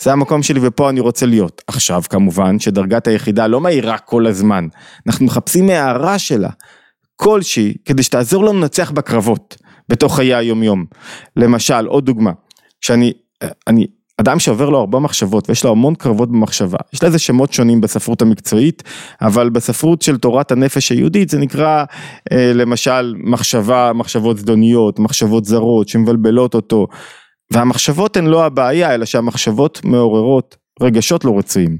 זה 0.00 0.12
המקום 0.12 0.42
שלי 0.42 0.60
ופה 0.62 0.90
אני 0.90 1.00
רוצה 1.00 1.26
להיות. 1.26 1.62
עכשיו 1.66 2.02
כמובן 2.10 2.58
שדרגת 2.58 3.06
היחידה 3.06 3.46
לא 3.46 3.60
מאירה 3.60 3.98
כל 3.98 4.26
הזמן, 4.26 4.66
אנחנו 5.06 5.26
מחפשים 5.26 5.68
הערה 5.68 6.18
שלה, 6.18 6.50
כלשהי, 7.16 7.74
כדי 7.84 8.02
שתעזור 8.02 8.44
לנו 8.44 8.60
לנצח 8.60 8.90
בקרבות, 8.90 9.56
בתוך 9.88 10.16
חיי 10.16 10.34
היום 10.34 10.62
יום. 10.62 10.84
למשל, 11.36 11.86
עוד 11.86 12.06
דוגמה, 12.06 12.32
כשאני, 12.80 13.12
אני, 13.66 13.86
אדם 14.20 14.38
שעובר 14.38 14.70
לו 14.70 14.78
הרבה 14.78 14.98
מחשבות 14.98 15.48
ויש 15.48 15.64
לו 15.64 15.70
המון 15.70 15.94
קרבות 15.94 16.30
במחשבה, 16.30 16.78
יש 16.92 17.02
לזה 17.02 17.18
שמות 17.18 17.52
שונים 17.52 17.80
בספרות 17.80 18.22
המקצועית, 18.22 18.82
אבל 19.22 19.50
בספרות 19.50 20.02
של 20.02 20.18
תורת 20.18 20.52
הנפש 20.52 20.92
היהודית 20.92 21.28
זה 21.28 21.38
נקרא 21.38 21.84
אה, 22.32 22.52
למשל 22.54 23.14
מחשבה, 23.18 23.92
מחשבות 23.94 24.38
זדוניות, 24.38 24.98
מחשבות 24.98 25.44
זרות 25.44 25.88
שמבלבלות 25.88 26.54
אותו, 26.54 26.86
והמחשבות 27.52 28.16
הן 28.16 28.26
לא 28.26 28.44
הבעיה, 28.44 28.94
אלא 28.94 29.04
שהמחשבות 29.04 29.80
מעוררות 29.84 30.56
רגשות 30.82 31.24
לא 31.24 31.38
רצויים. 31.38 31.76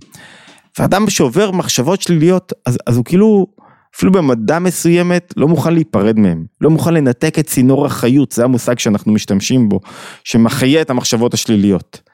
ואדם 0.78 1.10
שעובר 1.10 1.50
מחשבות 1.50 2.02
שליליות, 2.02 2.52
אז, 2.66 2.78
אז 2.86 2.96
הוא 2.96 3.04
כאילו, 3.04 3.46
אפילו 3.96 4.12
במדע 4.12 4.58
מסוימת, 4.58 5.34
לא 5.36 5.48
מוכן 5.48 5.74
להיפרד 5.74 6.18
מהם. 6.18 6.44
לא 6.60 6.70
מוכן 6.70 6.94
לנתק 6.94 7.38
את 7.38 7.46
צינור 7.46 7.86
החיות, 7.86 8.32
זה 8.32 8.44
המושג 8.44 8.78
שאנחנו 8.78 9.12
משתמשים 9.12 9.68
בו, 9.68 9.80
שמחיה 10.24 10.80
את 10.80 10.90
המחשבות 10.90 11.34
השליליות. 11.34 12.13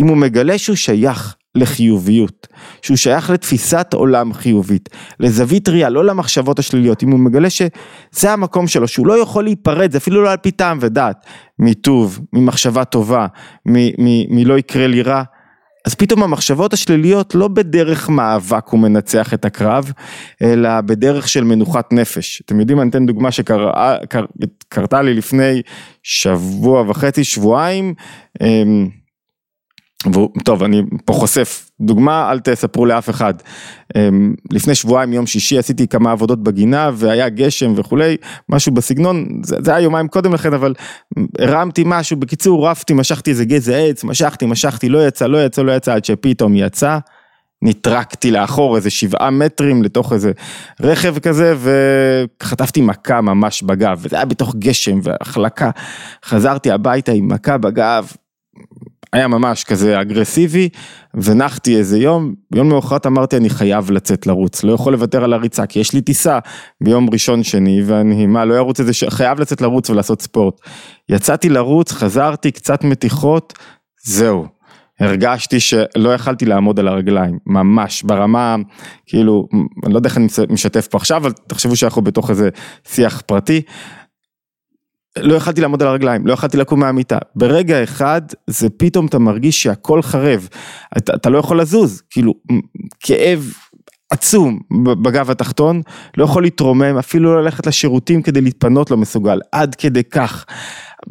אם 0.00 0.08
הוא 0.08 0.16
מגלה 0.16 0.58
שהוא 0.58 0.76
שייך 0.76 1.36
לחיוביות, 1.54 2.46
שהוא 2.82 2.96
שייך 2.96 3.30
לתפיסת 3.30 3.86
עולם 3.94 4.32
חיובית, 4.32 4.88
לזווית 5.20 5.68
ראייה, 5.68 5.88
לא 5.90 6.04
למחשבות 6.04 6.58
השליליות, 6.58 7.02
אם 7.02 7.10
הוא 7.10 7.20
מגלה 7.20 7.50
שזה 7.50 8.32
המקום 8.32 8.68
שלו, 8.68 8.88
שהוא 8.88 9.06
לא 9.06 9.18
יכול 9.22 9.44
להיפרד, 9.44 9.92
זה 9.92 9.98
אפילו 9.98 10.22
לא 10.22 10.30
על 10.30 10.36
פי 10.36 10.50
טעם 10.50 10.78
ודעת, 10.80 11.26
מטוב, 11.58 12.20
ממחשבה 12.32 12.84
טובה, 12.84 13.26
מלא 13.66 14.58
יקרה 14.58 14.86
לי 14.86 15.02
רע, 15.02 15.22
אז 15.86 15.94
פתאום 15.94 16.22
המחשבות 16.22 16.72
השליליות 16.72 17.34
לא 17.34 17.48
בדרך 17.48 18.08
מאבק 18.08 18.68
הוא 18.68 18.80
מנצח 18.80 19.34
את 19.34 19.44
הקרב, 19.44 19.92
אלא 20.42 20.80
בדרך 20.80 21.28
של 21.28 21.44
מנוחת 21.44 21.92
נפש. 21.92 22.42
אתם 22.46 22.60
יודעים, 22.60 22.80
אני 22.80 22.90
אתן 22.90 23.06
דוגמה 23.06 23.30
שקרתה 23.32 25.02
לי 25.02 25.14
לפני 25.14 25.62
שבוע 26.02 26.90
וחצי, 26.90 27.24
שבועיים. 27.24 27.94
טוב 30.44 30.62
אני 30.62 30.82
פה 31.04 31.12
חושף 31.12 31.70
דוגמה 31.80 32.30
אל 32.30 32.40
תספרו 32.40 32.86
לאף 32.86 33.10
אחד. 33.10 33.34
אמ, 33.96 34.34
לפני 34.50 34.74
שבועיים 34.74 35.12
יום 35.12 35.26
שישי 35.26 35.58
עשיתי 35.58 35.88
כמה 35.88 36.12
עבודות 36.12 36.42
בגינה 36.42 36.90
והיה 36.94 37.28
גשם 37.28 37.72
וכולי 37.76 38.16
משהו 38.48 38.72
בסגנון 38.72 39.28
זה, 39.44 39.56
זה 39.60 39.74
היה 39.74 39.84
יומיים 39.84 40.08
קודם 40.08 40.34
לכן 40.34 40.54
אבל 40.54 40.74
הרמתי 41.38 41.82
משהו 41.86 42.16
בקיצור 42.16 42.68
רפתי 42.68 42.94
משכתי 42.94 43.30
איזה 43.30 43.44
גזע 43.44 43.76
עץ 43.76 44.04
משכתי 44.04 44.46
משכתי 44.46 44.88
לא 44.88 45.06
יצא 45.06 45.26
לא 45.26 45.44
יצא 45.44 45.62
לא 45.62 45.72
יצא 45.72 45.94
עד 45.94 46.04
שפתאום 46.04 46.56
יצא. 46.56 46.98
נטרקתי 47.64 48.30
לאחור 48.30 48.76
איזה 48.76 48.90
שבעה 48.90 49.30
מטרים 49.30 49.82
לתוך 49.82 50.12
איזה 50.12 50.32
רכב 50.80 51.18
כזה 51.18 51.54
וחטפתי 51.58 52.80
מכה 52.80 53.20
ממש 53.20 53.62
בגב 53.62 54.00
וזה 54.02 54.16
היה 54.16 54.24
בתוך 54.24 54.54
גשם 54.58 54.98
והחלקה. 55.02 55.70
חזרתי 56.24 56.70
הביתה 56.70 57.12
עם 57.12 57.28
מכה 57.28 57.58
בגב 57.58 58.12
היה 59.12 59.28
ממש 59.28 59.64
כזה 59.64 60.00
אגרסיבי, 60.00 60.68
ונחתי 61.14 61.76
איזה 61.76 61.98
יום, 61.98 62.34
ביום 62.50 62.68
מאוחרת 62.68 63.06
אמרתי 63.06 63.36
אני 63.36 63.50
חייב 63.50 63.90
לצאת 63.90 64.26
לרוץ, 64.26 64.64
לא 64.64 64.72
יכול 64.72 64.92
לוותר 64.92 65.24
על 65.24 65.32
הריצה, 65.32 65.66
כי 65.66 65.80
יש 65.80 65.92
לי 65.92 66.00
טיסה 66.00 66.38
ביום 66.80 67.10
ראשון 67.12 67.42
שני, 67.42 67.82
ואני 67.86 68.26
מה 68.26 68.44
לא 68.44 68.56
ארוץ 68.56 68.80
איזה, 68.80 68.92
חייב 69.08 69.40
לצאת 69.40 69.60
לרוץ 69.60 69.90
ולעשות 69.90 70.22
ספורט. 70.22 70.54
יצאתי 71.08 71.48
לרוץ, 71.48 71.92
חזרתי, 71.92 72.50
קצת 72.50 72.84
מתיחות, 72.84 73.52
זהו. 74.04 74.46
הרגשתי 75.00 75.60
שלא 75.60 76.14
יכלתי 76.14 76.44
לעמוד 76.44 76.78
על 76.78 76.88
הרגליים, 76.88 77.38
ממש, 77.46 78.02
ברמה, 78.02 78.56
כאילו, 79.06 79.48
אני 79.84 79.92
לא 79.92 79.98
יודע 79.98 80.08
איך 80.08 80.16
אני 80.16 80.26
משתף 80.48 80.86
פה 80.86 80.98
עכשיו, 80.98 81.16
אבל 81.16 81.32
תחשבו 81.46 81.76
שאנחנו 81.76 82.02
בתוך 82.02 82.30
איזה 82.30 82.48
שיח 82.88 83.22
פרטי. 83.26 83.62
לא 85.18 85.34
יכלתי 85.34 85.60
לעמוד 85.60 85.82
על 85.82 85.88
הרגליים, 85.88 86.26
לא 86.26 86.32
יכלתי 86.32 86.56
לקום 86.56 86.80
מהמיטה. 86.80 87.18
ברגע 87.36 87.82
אחד 87.82 88.22
זה 88.46 88.68
פתאום 88.76 89.06
אתה 89.06 89.18
מרגיש 89.18 89.62
שהכל 89.62 90.02
חרב, 90.02 90.48
אתה, 90.96 91.14
אתה 91.14 91.30
לא 91.30 91.38
יכול 91.38 91.60
לזוז, 91.60 92.02
כאילו 92.10 92.34
כאב 93.00 93.52
עצום 94.12 94.58
בגב 95.02 95.30
התחתון, 95.30 95.82
לא 96.16 96.24
יכול 96.24 96.42
להתרומם, 96.42 96.98
אפילו 96.98 97.34
לא 97.34 97.42
ללכת 97.42 97.66
לשירותים 97.66 98.22
כדי 98.22 98.40
להתפנות 98.40 98.90
לא 98.90 98.96
מסוגל, 98.96 99.40
עד 99.52 99.74
כדי 99.74 100.04
כך. 100.04 100.44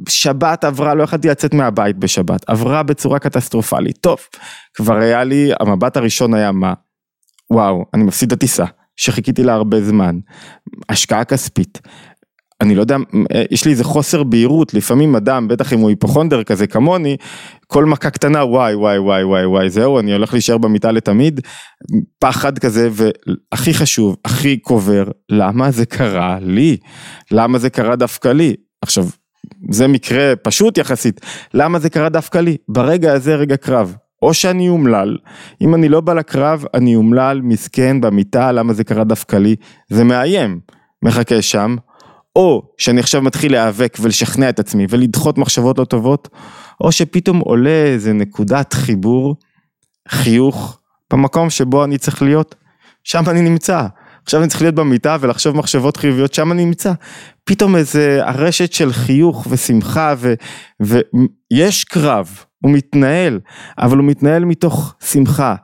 שבת 0.10 0.63
עברה, 0.63 0.93
לא 0.93 1.03
יכלתי 1.03 1.27
לצאת 1.27 1.53
מהבית 1.53 1.98
בשבת, 1.98 2.50
עברה 2.50 2.84
בצורה 2.84 3.20
קטסטרופלית. 3.20 3.98
טוב, 4.01 4.17
כבר 4.74 4.96
היה 4.96 5.24
לי, 5.24 5.51
המבט 5.60 5.98
הראשון 5.98 6.34
היה 6.34 6.51
מה? 6.51 6.74
וואו, 7.51 7.86
אני 7.93 8.03
מפסיד 8.03 8.31
את 8.31 8.38
הטיסה, 8.38 8.65
שחיכיתי 8.98 9.43
לה 9.43 9.53
הרבה 9.53 9.81
זמן, 9.81 10.20
השקעה 10.89 11.24
כספית, 11.24 11.81
אני 12.62 12.75
לא 12.75 12.82
יודע, 12.82 12.98
יש 13.51 13.65
לי 13.65 13.72
איזה 13.72 13.84
חוסר 13.84 14.24
בהירות, 14.24 14.74
לפעמים 14.74 15.15
אדם, 15.15 15.48
בטח 15.48 15.74
אם 15.74 15.80
הוא 15.80 15.89
היפוכונדר 15.89 16.44
כזה 16.44 16.68
כמוני, 16.68 17.18
כל 17.68 17.86
מכה 17.86 18.10
קטנה 18.10 18.46
וואי 18.46 18.75
וואי 18.75 18.98
וואי 18.98 19.24
וואי 19.24 19.46
וואי 19.46 19.70
זהו 19.70 20.00
אני 20.00 20.13
הולך 20.13 20.34
להישאר 20.34 20.58
במיטה 20.58 20.91
לתמיד, 20.91 21.41
פחד 22.20 22.60
כזה 22.60 22.89
והכי 22.91 23.74
חשוב, 23.74 24.15
הכי 24.25 24.58
קובר, 24.58 25.03
למה 25.30 25.72
זה 25.72 25.86
קרה 25.86 26.38
לי? 26.41 26.77
למה 27.32 27.60
זה 27.60 27.70
קרה 27.70 27.96
דווקא 27.96 28.27
לי? 28.27 28.56
עכשיו, 28.82 29.06
זה 29.72 29.88
מקרה 29.88 30.36
פשוט 30.36 30.77
יחסית, 30.77 31.22
למה 31.53 31.80
זה 31.80 31.89
קרה 31.89 32.10
דווקא 32.10 32.38
לי? 32.38 32.58
ברגע 32.70 33.13
הזה 33.13 33.36
רגע 33.36 33.58
קרב, 33.58 33.96
או 34.22 34.34
שאני 34.34 34.70
אומלל, 34.70 35.18
אם 35.62 35.75
אני 35.75 35.89
לא 35.89 36.01
בא 36.01 36.13
לקרב 36.13 36.65
אני 36.74 36.96
אומלל, 36.96 37.41
מסכן, 37.44 38.01
במיטה, 38.01 38.51
למה 38.51 38.74
זה 38.74 38.84
קרה 38.84 39.03
דווקא 39.03 39.36
לי? 39.36 39.56
זה 39.89 40.03
מאיים, 40.03 40.60
מחכה 41.03 41.41
שם. 41.41 41.75
או 42.35 42.73
שאני 42.77 43.00
עכשיו 43.00 43.21
מתחיל 43.21 43.51
להיאבק 43.51 43.97
ולשכנע 44.01 44.50
את 44.50 44.59
עצמי 44.59 44.85
ולדחות 44.89 45.38
מחשבות 45.38 45.79
לא 45.79 45.85
טובות, 45.85 46.29
או 46.81 46.91
שפתאום 46.91 47.39
עולה 47.39 47.85
איזה 47.85 48.13
נקודת 48.13 48.73
חיבור, 48.73 49.35
חיוך, 50.09 50.79
במקום 51.13 51.50
שבו 51.50 51.83
אני 51.83 51.97
צריך 51.97 52.21
להיות, 52.21 52.55
שם 53.03 53.23
אני 53.29 53.41
נמצא. 53.41 53.88
עכשיו 54.23 54.39
אני 54.41 54.50
צריך 54.50 54.61
להיות 54.61 54.75
במיטה 54.75 55.17
ולחשוב 55.19 55.55
מחשבות 55.55 55.97
חיוביות, 55.97 56.33
שם 56.33 56.51
אני 56.51 56.65
נמצא. 56.65 56.93
פתאום 57.43 57.75
איזה 57.75 58.19
הרשת 58.23 58.73
של 58.73 58.93
חיוך 58.93 59.47
ושמחה 59.50 60.13
ו, 60.17 60.33
ויש 60.79 61.83
קרב, 61.83 62.29
הוא 62.63 62.71
מתנהל, 62.71 63.39
אבל 63.77 63.97
הוא 63.97 64.05
מתנהל 64.05 64.45
מתוך 64.45 64.95
שמחה, 65.05 65.55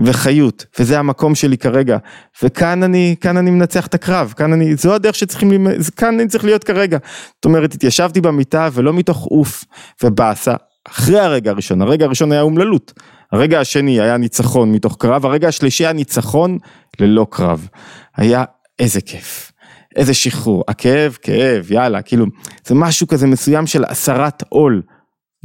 וחיות, 0.00 0.66
וזה 0.78 0.98
המקום 0.98 1.34
שלי 1.34 1.58
כרגע, 1.58 1.98
וכאן 2.42 2.82
אני, 2.82 3.16
כאן 3.20 3.36
אני 3.36 3.50
מנצח 3.50 3.86
את 3.86 3.94
הקרב, 3.94 4.34
כאן 4.36 4.52
אני, 4.52 4.76
זו 4.76 4.94
הדרך 4.94 5.14
שצריכים, 5.14 5.66
כאן 5.96 6.20
אני 6.20 6.28
צריך 6.28 6.44
להיות 6.44 6.64
כרגע. 6.64 6.98
זאת 7.34 7.44
אומרת, 7.44 7.74
התיישבתי 7.74 8.20
במיטה 8.20 8.68
ולא 8.72 8.92
מתוך 8.92 9.24
עוף 9.24 9.64
ובאסה, 10.02 10.54
אחרי 10.88 11.20
הרגע 11.20 11.50
הראשון, 11.50 11.82
הרגע 11.82 12.04
הראשון 12.04 12.32
היה 12.32 12.42
אומללות, 12.42 12.92
הרגע 13.32 13.60
השני 13.60 14.00
היה 14.00 14.16
ניצחון 14.16 14.72
מתוך 14.72 14.96
קרב, 14.98 15.26
הרגע 15.26 15.48
השלישי 15.48 15.84
היה 15.84 15.92
ניצחון 15.92 16.58
ללא 17.00 17.26
קרב. 17.30 17.68
היה 18.16 18.44
איזה 18.78 19.00
כיף. 19.00 19.52
איזה 19.96 20.14
שחרור, 20.14 20.64
הכאב, 20.68 21.16
כאב, 21.22 21.72
יאללה, 21.72 22.02
כאילו, 22.02 22.26
זה 22.66 22.74
משהו 22.74 23.06
כזה 23.06 23.26
מסוים 23.26 23.66
של 23.66 23.84
הסרת 23.84 24.42
עול, 24.48 24.82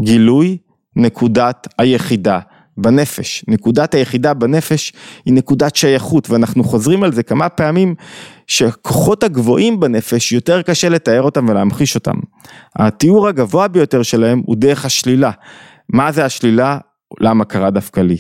גילוי, 0.01 0.57
נקודת 0.95 1.67
היחידה. 1.77 2.39
בנפש, 2.77 3.45
נקודת 3.47 3.93
היחידה 3.93 4.33
בנפש 4.33 4.93
היא 5.25 5.33
נקודת 5.33 5.75
שייכות 5.75 6.29
ואנחנו 6.29 6.63
חוזרים 6.63 7.03
על 7.03 7.13
זה 7.13 7.23
כמה 7.23 7.49
פעמים 7.49 7.95
שהכוחות 8.47 9.23
הגבוהים 9.23 9.79
בנפש 9.79 10.31
יותר 10.31 10.61
קשה 10.61 10.89
לתאר 10.89 11.21
אותם 11.21 11.49
ולהמחיש 11.49 11.95
אותם. 11.95 12.15
התיאור 12.75 13.27
הגבוה 13.27 13.67
ביותר 13.67 14.03
שלהם 14.03 14.41
הוא 14.45 14.55
דרך 14.55 14.85
השלילה. 14.85 15.31
מה 15.89 16.11
זה 16.11 16.25
השלילה? 16.25 16.77
למה 17.19 17.45
קרה 17.45 17.69
דווקא 17.69 17.99
לי? 17.99 18.17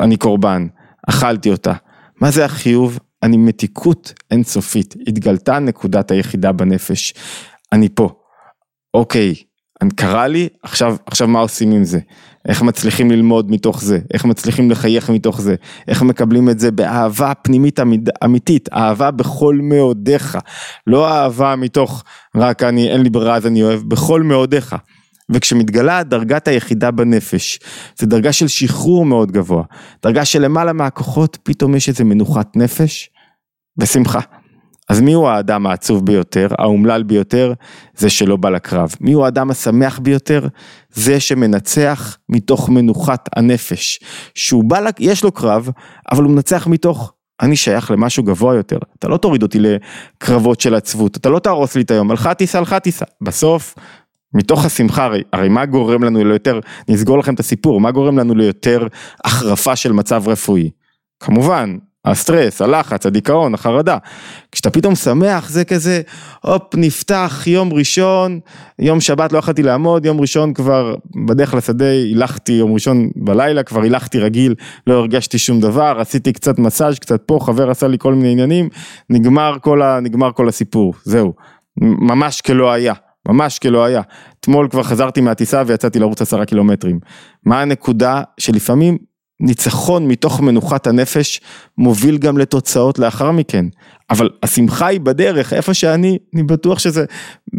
אני 0.00 0.16
קורבן, 0.16 0.66
אכלתי 1.08 1.50
אותה. 1.50 1.72
מה 2.20 2.30
זה 2.30 2.44
החיוב? 2.44 2.98
אני 3.22 3.36
מתיקות 3.36 4.12
אינסופית, 4.30 4.94
התגלתה 5.08 5.58
נקודת 5.58 6.10
היחידה 6.10 6.52
בנפש. 6.52 7.14
אני 7.72 7.88
פה. 7.94 8.10
אוקיי, 8.94 9.34
קרה 9.90 10.26
לי, 10.26 10.48
עכשיו, 10.62 10.96
עכשיו 11.06 11.28
מה 11.28 11.40
עושים 11.40 11.72
עם 11.72 11.84
זה? 11.84 11.98
איך 12.48 12.62
מצליחים 12.62 13.10
ללמוד 13.10 13.50
מתוך 13.50 13.82
זה? 13.82 13.98
איך 14.14 14.24
מצליחים 14.24 14.70
לחייך 14.70 15.10
מתוך 15.10 15.40
זה? 15.40 15.54
איך 15.88 16.02
מקבלים 16.02 16.48
את 16.48 16.58
זה 16.58 16.70
באהבה 16.70 17.32
פנימית 17.34 17.80
אמיתית, 18.24 18.68
אהבה 18.72 19.10
בכל 19.10 19.58
מאודיך, 19.62 20.38
לא 20.86 21.08
אהבה 21.08 21.56
מתוך 21.56 22.04
רק 22.36 22.62
אני, 22.62 22.90
אין 22.90 23.02
לי 23.02 23.10
ברירה 23.10 23.36
אז 23.36 23.46
אני 23.46 23.62
אוהב, 23.62 23.80
בכל 23.80 24.22
מאודיך. 24.22 24.76
וכשמתגלה 25.30 26.02
דרגת 26.02 26.48
היחידה 26.48 26.90
בנפש, 26.90 27.58
זה 27.98 28.06
דרגה 28.06 28.32
של 28.32 28.48
שחרור 28.48 29.06
מאוד 29.06 29.32
גבוה, 29.32 29.62
דרגה 30.02 30.24
של 30.24 30.42
למעלה 30.42 30.72
מהכוחות, 30.72 31.38
פתאום 31.42 31.74
יש 31.74 31.88
איזה 31.88 32.04
מנוחת 32.04 32.56
נפש 32.56 33.10
ושמחה. 33.78 34.20
אז 34.92 35.00
מי 35.00 35.12
הוא 35.12 35.28
האדם 35.28 35.66
העצוב 35.66 36.06
ביותר, 36.06 36.48
האומלל 36.58 37.02
ביותר, 37.02 37.52
זה 37.96 38.10
שלא 38.10 38.36
בא 38.36 38.50
לקרב. 38.50 38.94
מי 39.00 39.12
הוא 39.12 39.24
האדם 39.24 39.50
השמח 39.50 39.98
ביותר? 39.98 40.46
זה 40.90 41.20
שמנצח 41.20 42.16
מתוך 42.28 42.68
מנוחת 42.68 43.28
הנפש. 43.36 44.00
שהוא 44.34 44.64
בא, 44.64 44.80
יש 44.98 45.24
לו 45.24 45.32
קרב, 45.32 45.70
אבל 46.10 46.24
הוא 46.24 46.32
מנצח 46.32 46.66
מתוך 46.66 47.12
אני 47.42 47.56
שייך 47.56 47.90
למשהו 47.90 48.22
גבוה 48.22 48.54
יותר. 48.54 48.78
אתה 48.98 49.08
לא 49.08 49.16
תוריד 49.16 49.42
אותי 49.42 49.58
לקרבות 49.60 50.60
של 50.60 50.74
עצבות, 50.74 51.16
אתה 51.16 51.28
לא 51.28 51.38
תהרוס 51.38 51.74
לי 51.74 51.82
את 51.82 51.90
היום, 51.90 52.10
הלכה 52.10 52.34
טיסה, 52.34 52.58
הלכה 52.58 52.80
טיסה. 52.80 53.04
בסוף, 53.20 53.74
מתוך 54.34 54.64
השמחה, 54.64 55.04
הרי, 55.04 55.22
הרי 55.32 55.48
מה 55.48 55.66
גורם 55.66 56.04
לנו 56.04 56.24
ליותר, 56.24 56.60
נסגור 56.88 57.18
לכם 57.18 57.34
את 57.34 57.40
הסיפור, 57.40 57.80
מה 57.80 57.90
גורם 57.90 58.18
לנו 58.18 58.34
ליותר 58.34 58.86
החרפה 59.24 59.76
של 59.76 59.92
מצב 59.92 60.28
רפואי? 60.28 60.70
כמובן, 61.20 61.76
הסטרס, 62.04 62.62
הלחץ, 62.62 63.06
הדיכאון, 63.06 63.54
החרדה. 63.54 63.98
כשאתה 64.52 64.70
פתאום 64.70 64.94
שמח 64.94 65.50
זה 65.50 65.64
כזה, 65.64 66.00
הופ, 66.40 66.62
נפתח 66.74 67.42
יום 67.46 67.72
ראשון, 67.72 68.40
יום 68.78 69.00
שבת 69.00 69.32
לא 69.32 69.38
יכולתי 69.38 69.62
לעמוד, 69.62 70.06
יום 70.06 70.20
ראשון 70.20 70.54
כבר 70.54 70.94
בדרך 71.26 71.54
לשדה 71.54 71.90
הילכתי, 71.90 72.52
יום 72.52 72.72
ראשון 72.72 73.10
בלילה 73.16 73.62
כבר 73.62 73.82
הילכתי 73.82 74.18
רגיל, 74.18 74.54
לא 74.86 74.94
הרגשתי 74.94 75.38
שום 75.38 75.60
דבר, 75.60 75.96
עשיתי 76.00 76.32
קצת 76.32 76.58
מסאז' 76.58 76.98
קצת 76.98 77.22
פה, 77.26 77.38
חבר 77.42 77.70
עשה 77.70 77.88
לי 77.88 77.98
כל 77.98 78.14
מיני 78.14 78.32
עניינים, 78.32 78.68
נגמר 79.10 79.56
כל, 79.60 79.82
ה, 79.82 80.00
נגמר 80.00 80.32
כל 80.32 80.48
הסיפור, 80.48 80.94
זהו, 81.04 81.32
ממש 81.80 82.40
כלא 82.40 82.72
היה. 82.72 82.94
ממש 83.28 83.58
כלא 83.58 83.84
היה. 83.84 84.02
אתמול 84.40 84.68
כבר 84.68 84.82
חזרתי 84.82 85.20
מהטיסה 85.20 85.62
ויצאתי 85.66 85.98
לרוץ 85.98 86.22
עשרה 86.22 86.44
קילומטרים. 86.46 86.98
מה 87.46 87.62
הנקודה 87.62 88.22
שלפעמים 88.38 88.98
ניצחון 89.42 90.08
מתוך 90.08 90.40
מנוחת 90.40 90.86
הנפש 90.86 91.40
מוביל 91.78 92.18
גם 92.18 92.38
לתוצאות 92.38 92.98
לאחר 92.98 93.30
מכן, 93.30 93.64
אבל 94.10 94.30
השמחה 94.42 94.86
היא 94.86 95.00
בדרך, 95.00 95.52
איפה 95.52 95.74
שאני, 95.74 96.18
אני 96.34 96.42
בטוח 96.42 96.78
שזה 96.78 97.04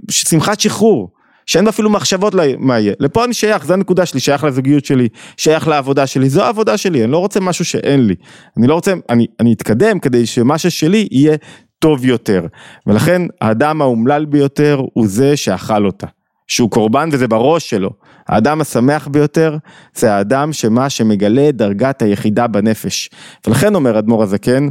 שמחת 0.09 0.59
שחרור, 0.59 1.11
שאין 1.45 1.67
אפילו 1.67 1.89
מחשבות 1.89 2.33
מה 2.57 2.79
יהיה, 2.79 2.93
לפה 2.99 3.25
אני 3.25 3.33
שייך, 3.33 3.65
זו 3.65 3.73
הנקודה 3.73 4.05
שלי, 4.05 4.19
שייך 4.19 4.43
לזוגיות 4.43 4.85
שלי, 4.85 5.07
שייך 5.37 5.67
לעבודה 5.67 6.07
שלי, 6.07 6.29
זו 6.29 6.43
העבודה 6.43 6.77
שלי, 6.77 7.03
אני 7.03 7.11
לא 7.11 7.17
רוצה 7.17 7.39
משהו 7.39 7.65
שאין 7.65 8.07
לי, 8.07 8.15
אני 8.57 8.67
לא 8.67 8.73
רוצה, 8.73 8.93
אני, 9.09 9.27
אני 9.39 9.53
אתקדם 9.53 9.99
כדי 9.99 10.25
שמה 10.25 10.57
ששלי 10.57 11.07
יהיה 11.11 11.35
טוב 11.79 12.05
יותר, 12.05 12.45
ולכן 12.87 13.21
האדם 13.41 13.81
האומלל 13.81 14.25
ביותר 14.25 14.81
הוא 14.93 15.07
זה 15.07 15.37
שאכל 15.37 15.85
אותה. 15.85 16.07
שהוא 16.47 16.71
קורבן 16.71 17.09
וזה 17.11 17.27
בראש 17.27 17.69
שלו. 17.69 17.89
האדם 18.27 18.61
השמח 18.61 19.07
ביותר 19.07 19.57
זה 19.95 20.13
האדם 20.13 20.53
שמה 20.53 20.89
שמגלה 20.89 21.51
דרגת 21.51 22.01
היחידה 22.01 22.47
בנפש. 22.47 23.09
ולכן 23.47 23.75
אומר 23.75 23.99
אדמו"ר 23.99 24.23
הזקן, 24.23 24.69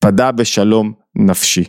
פדה 0.00 0.32
בשלום 0.32 0.92
נפשי. 1.18 1.64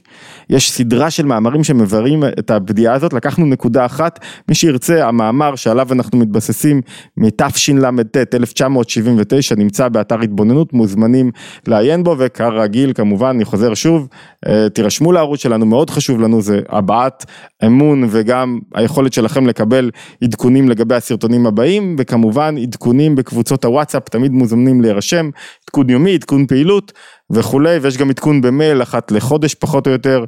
יש 0.49 0.71
סדרה 0.71 1.09
של 1.09 1.25
מאמרים 1.25 1.63
שמבארים 1.63 2.23
את 2.39 2.51
הבדיעה 2.51 2.93
הזאת, 2.93 3.13
לקחנו 3.13 3.45
נקודה 3.45 3.85
אחת, 3.85 4.19
מי 4.47 4.55
שירצה, 4.55 5.07
המאמר 5.07 5.55
שעליו 5.55 5.93
אנחנו 5.93 6.17
מתבססים 6.17 6.81
מתשל"ט 7.17 8.35
1979 8.35 9.55
נמצא 9.55 9.87
באתר 9.87 10.19
התבוננות, 10.19 10.73
מוזמנים 10.73 11.31
לעיין 11.67 12.03
בו 12.03 12.15
וכרגיל 12.19 12.93
כמובן 12.93 13.27
אני 13.27 13.45
חוזר 13.45 13.73
שוב, 13.73 14.07
אה, 14.47 14.69
תירשמו 14.69 15.11
לערוץ 15.11 15.39
שלנו, 15.39 15.65
מאוד 15.65 15.89
חשוב 15.89 16.21
לנו, 16.21 16.41
זה 16.41 16.59
הבעת 16.69 17.25
אמון 17.65 18.07
וגם 18.09 18.59
היכולת 18.73 19.13
שלכם 19.13 19.47
לקבל 19.47 19.91
עדכונים 20.23 20.69
לגבי 20.69 20.95
הסרטונים 20.95 21.45
הבאים 21.45 21.95
וכמובן 21.99 22.57
עדכונים 22.57 23.15
בקבוצות 23.15 23.65
הוואטסאפ, 23.65 24.09
תמיד 24.09 24.31
מוזמנים 24.31 24.81
להירשם, 24.81 25.29
עדכון 25.65 25.89
יומי, 25.89 26.13
עדכון 26.13 26.45
פעילות 26.45 26.91
וכולי 27.31 27.77
ויש 27.77 27.97
גם 27.97 28.09
עדכון 28.09 28.41
במייל 28.41 28.81
אחת 28.81 29.11
לחודש 29.11 29.53
פחות 29.53 29.87
או 29.87 29.91
יותר, 29.91 30.25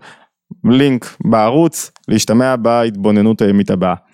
לינק 0.63 1.17
בערוץ, 1.25 1.91
להשתמע 2.07 2.55
בהתבוננות 2.55 3.41
הימית 3.41 3.69
הבאה. 3.69 3.95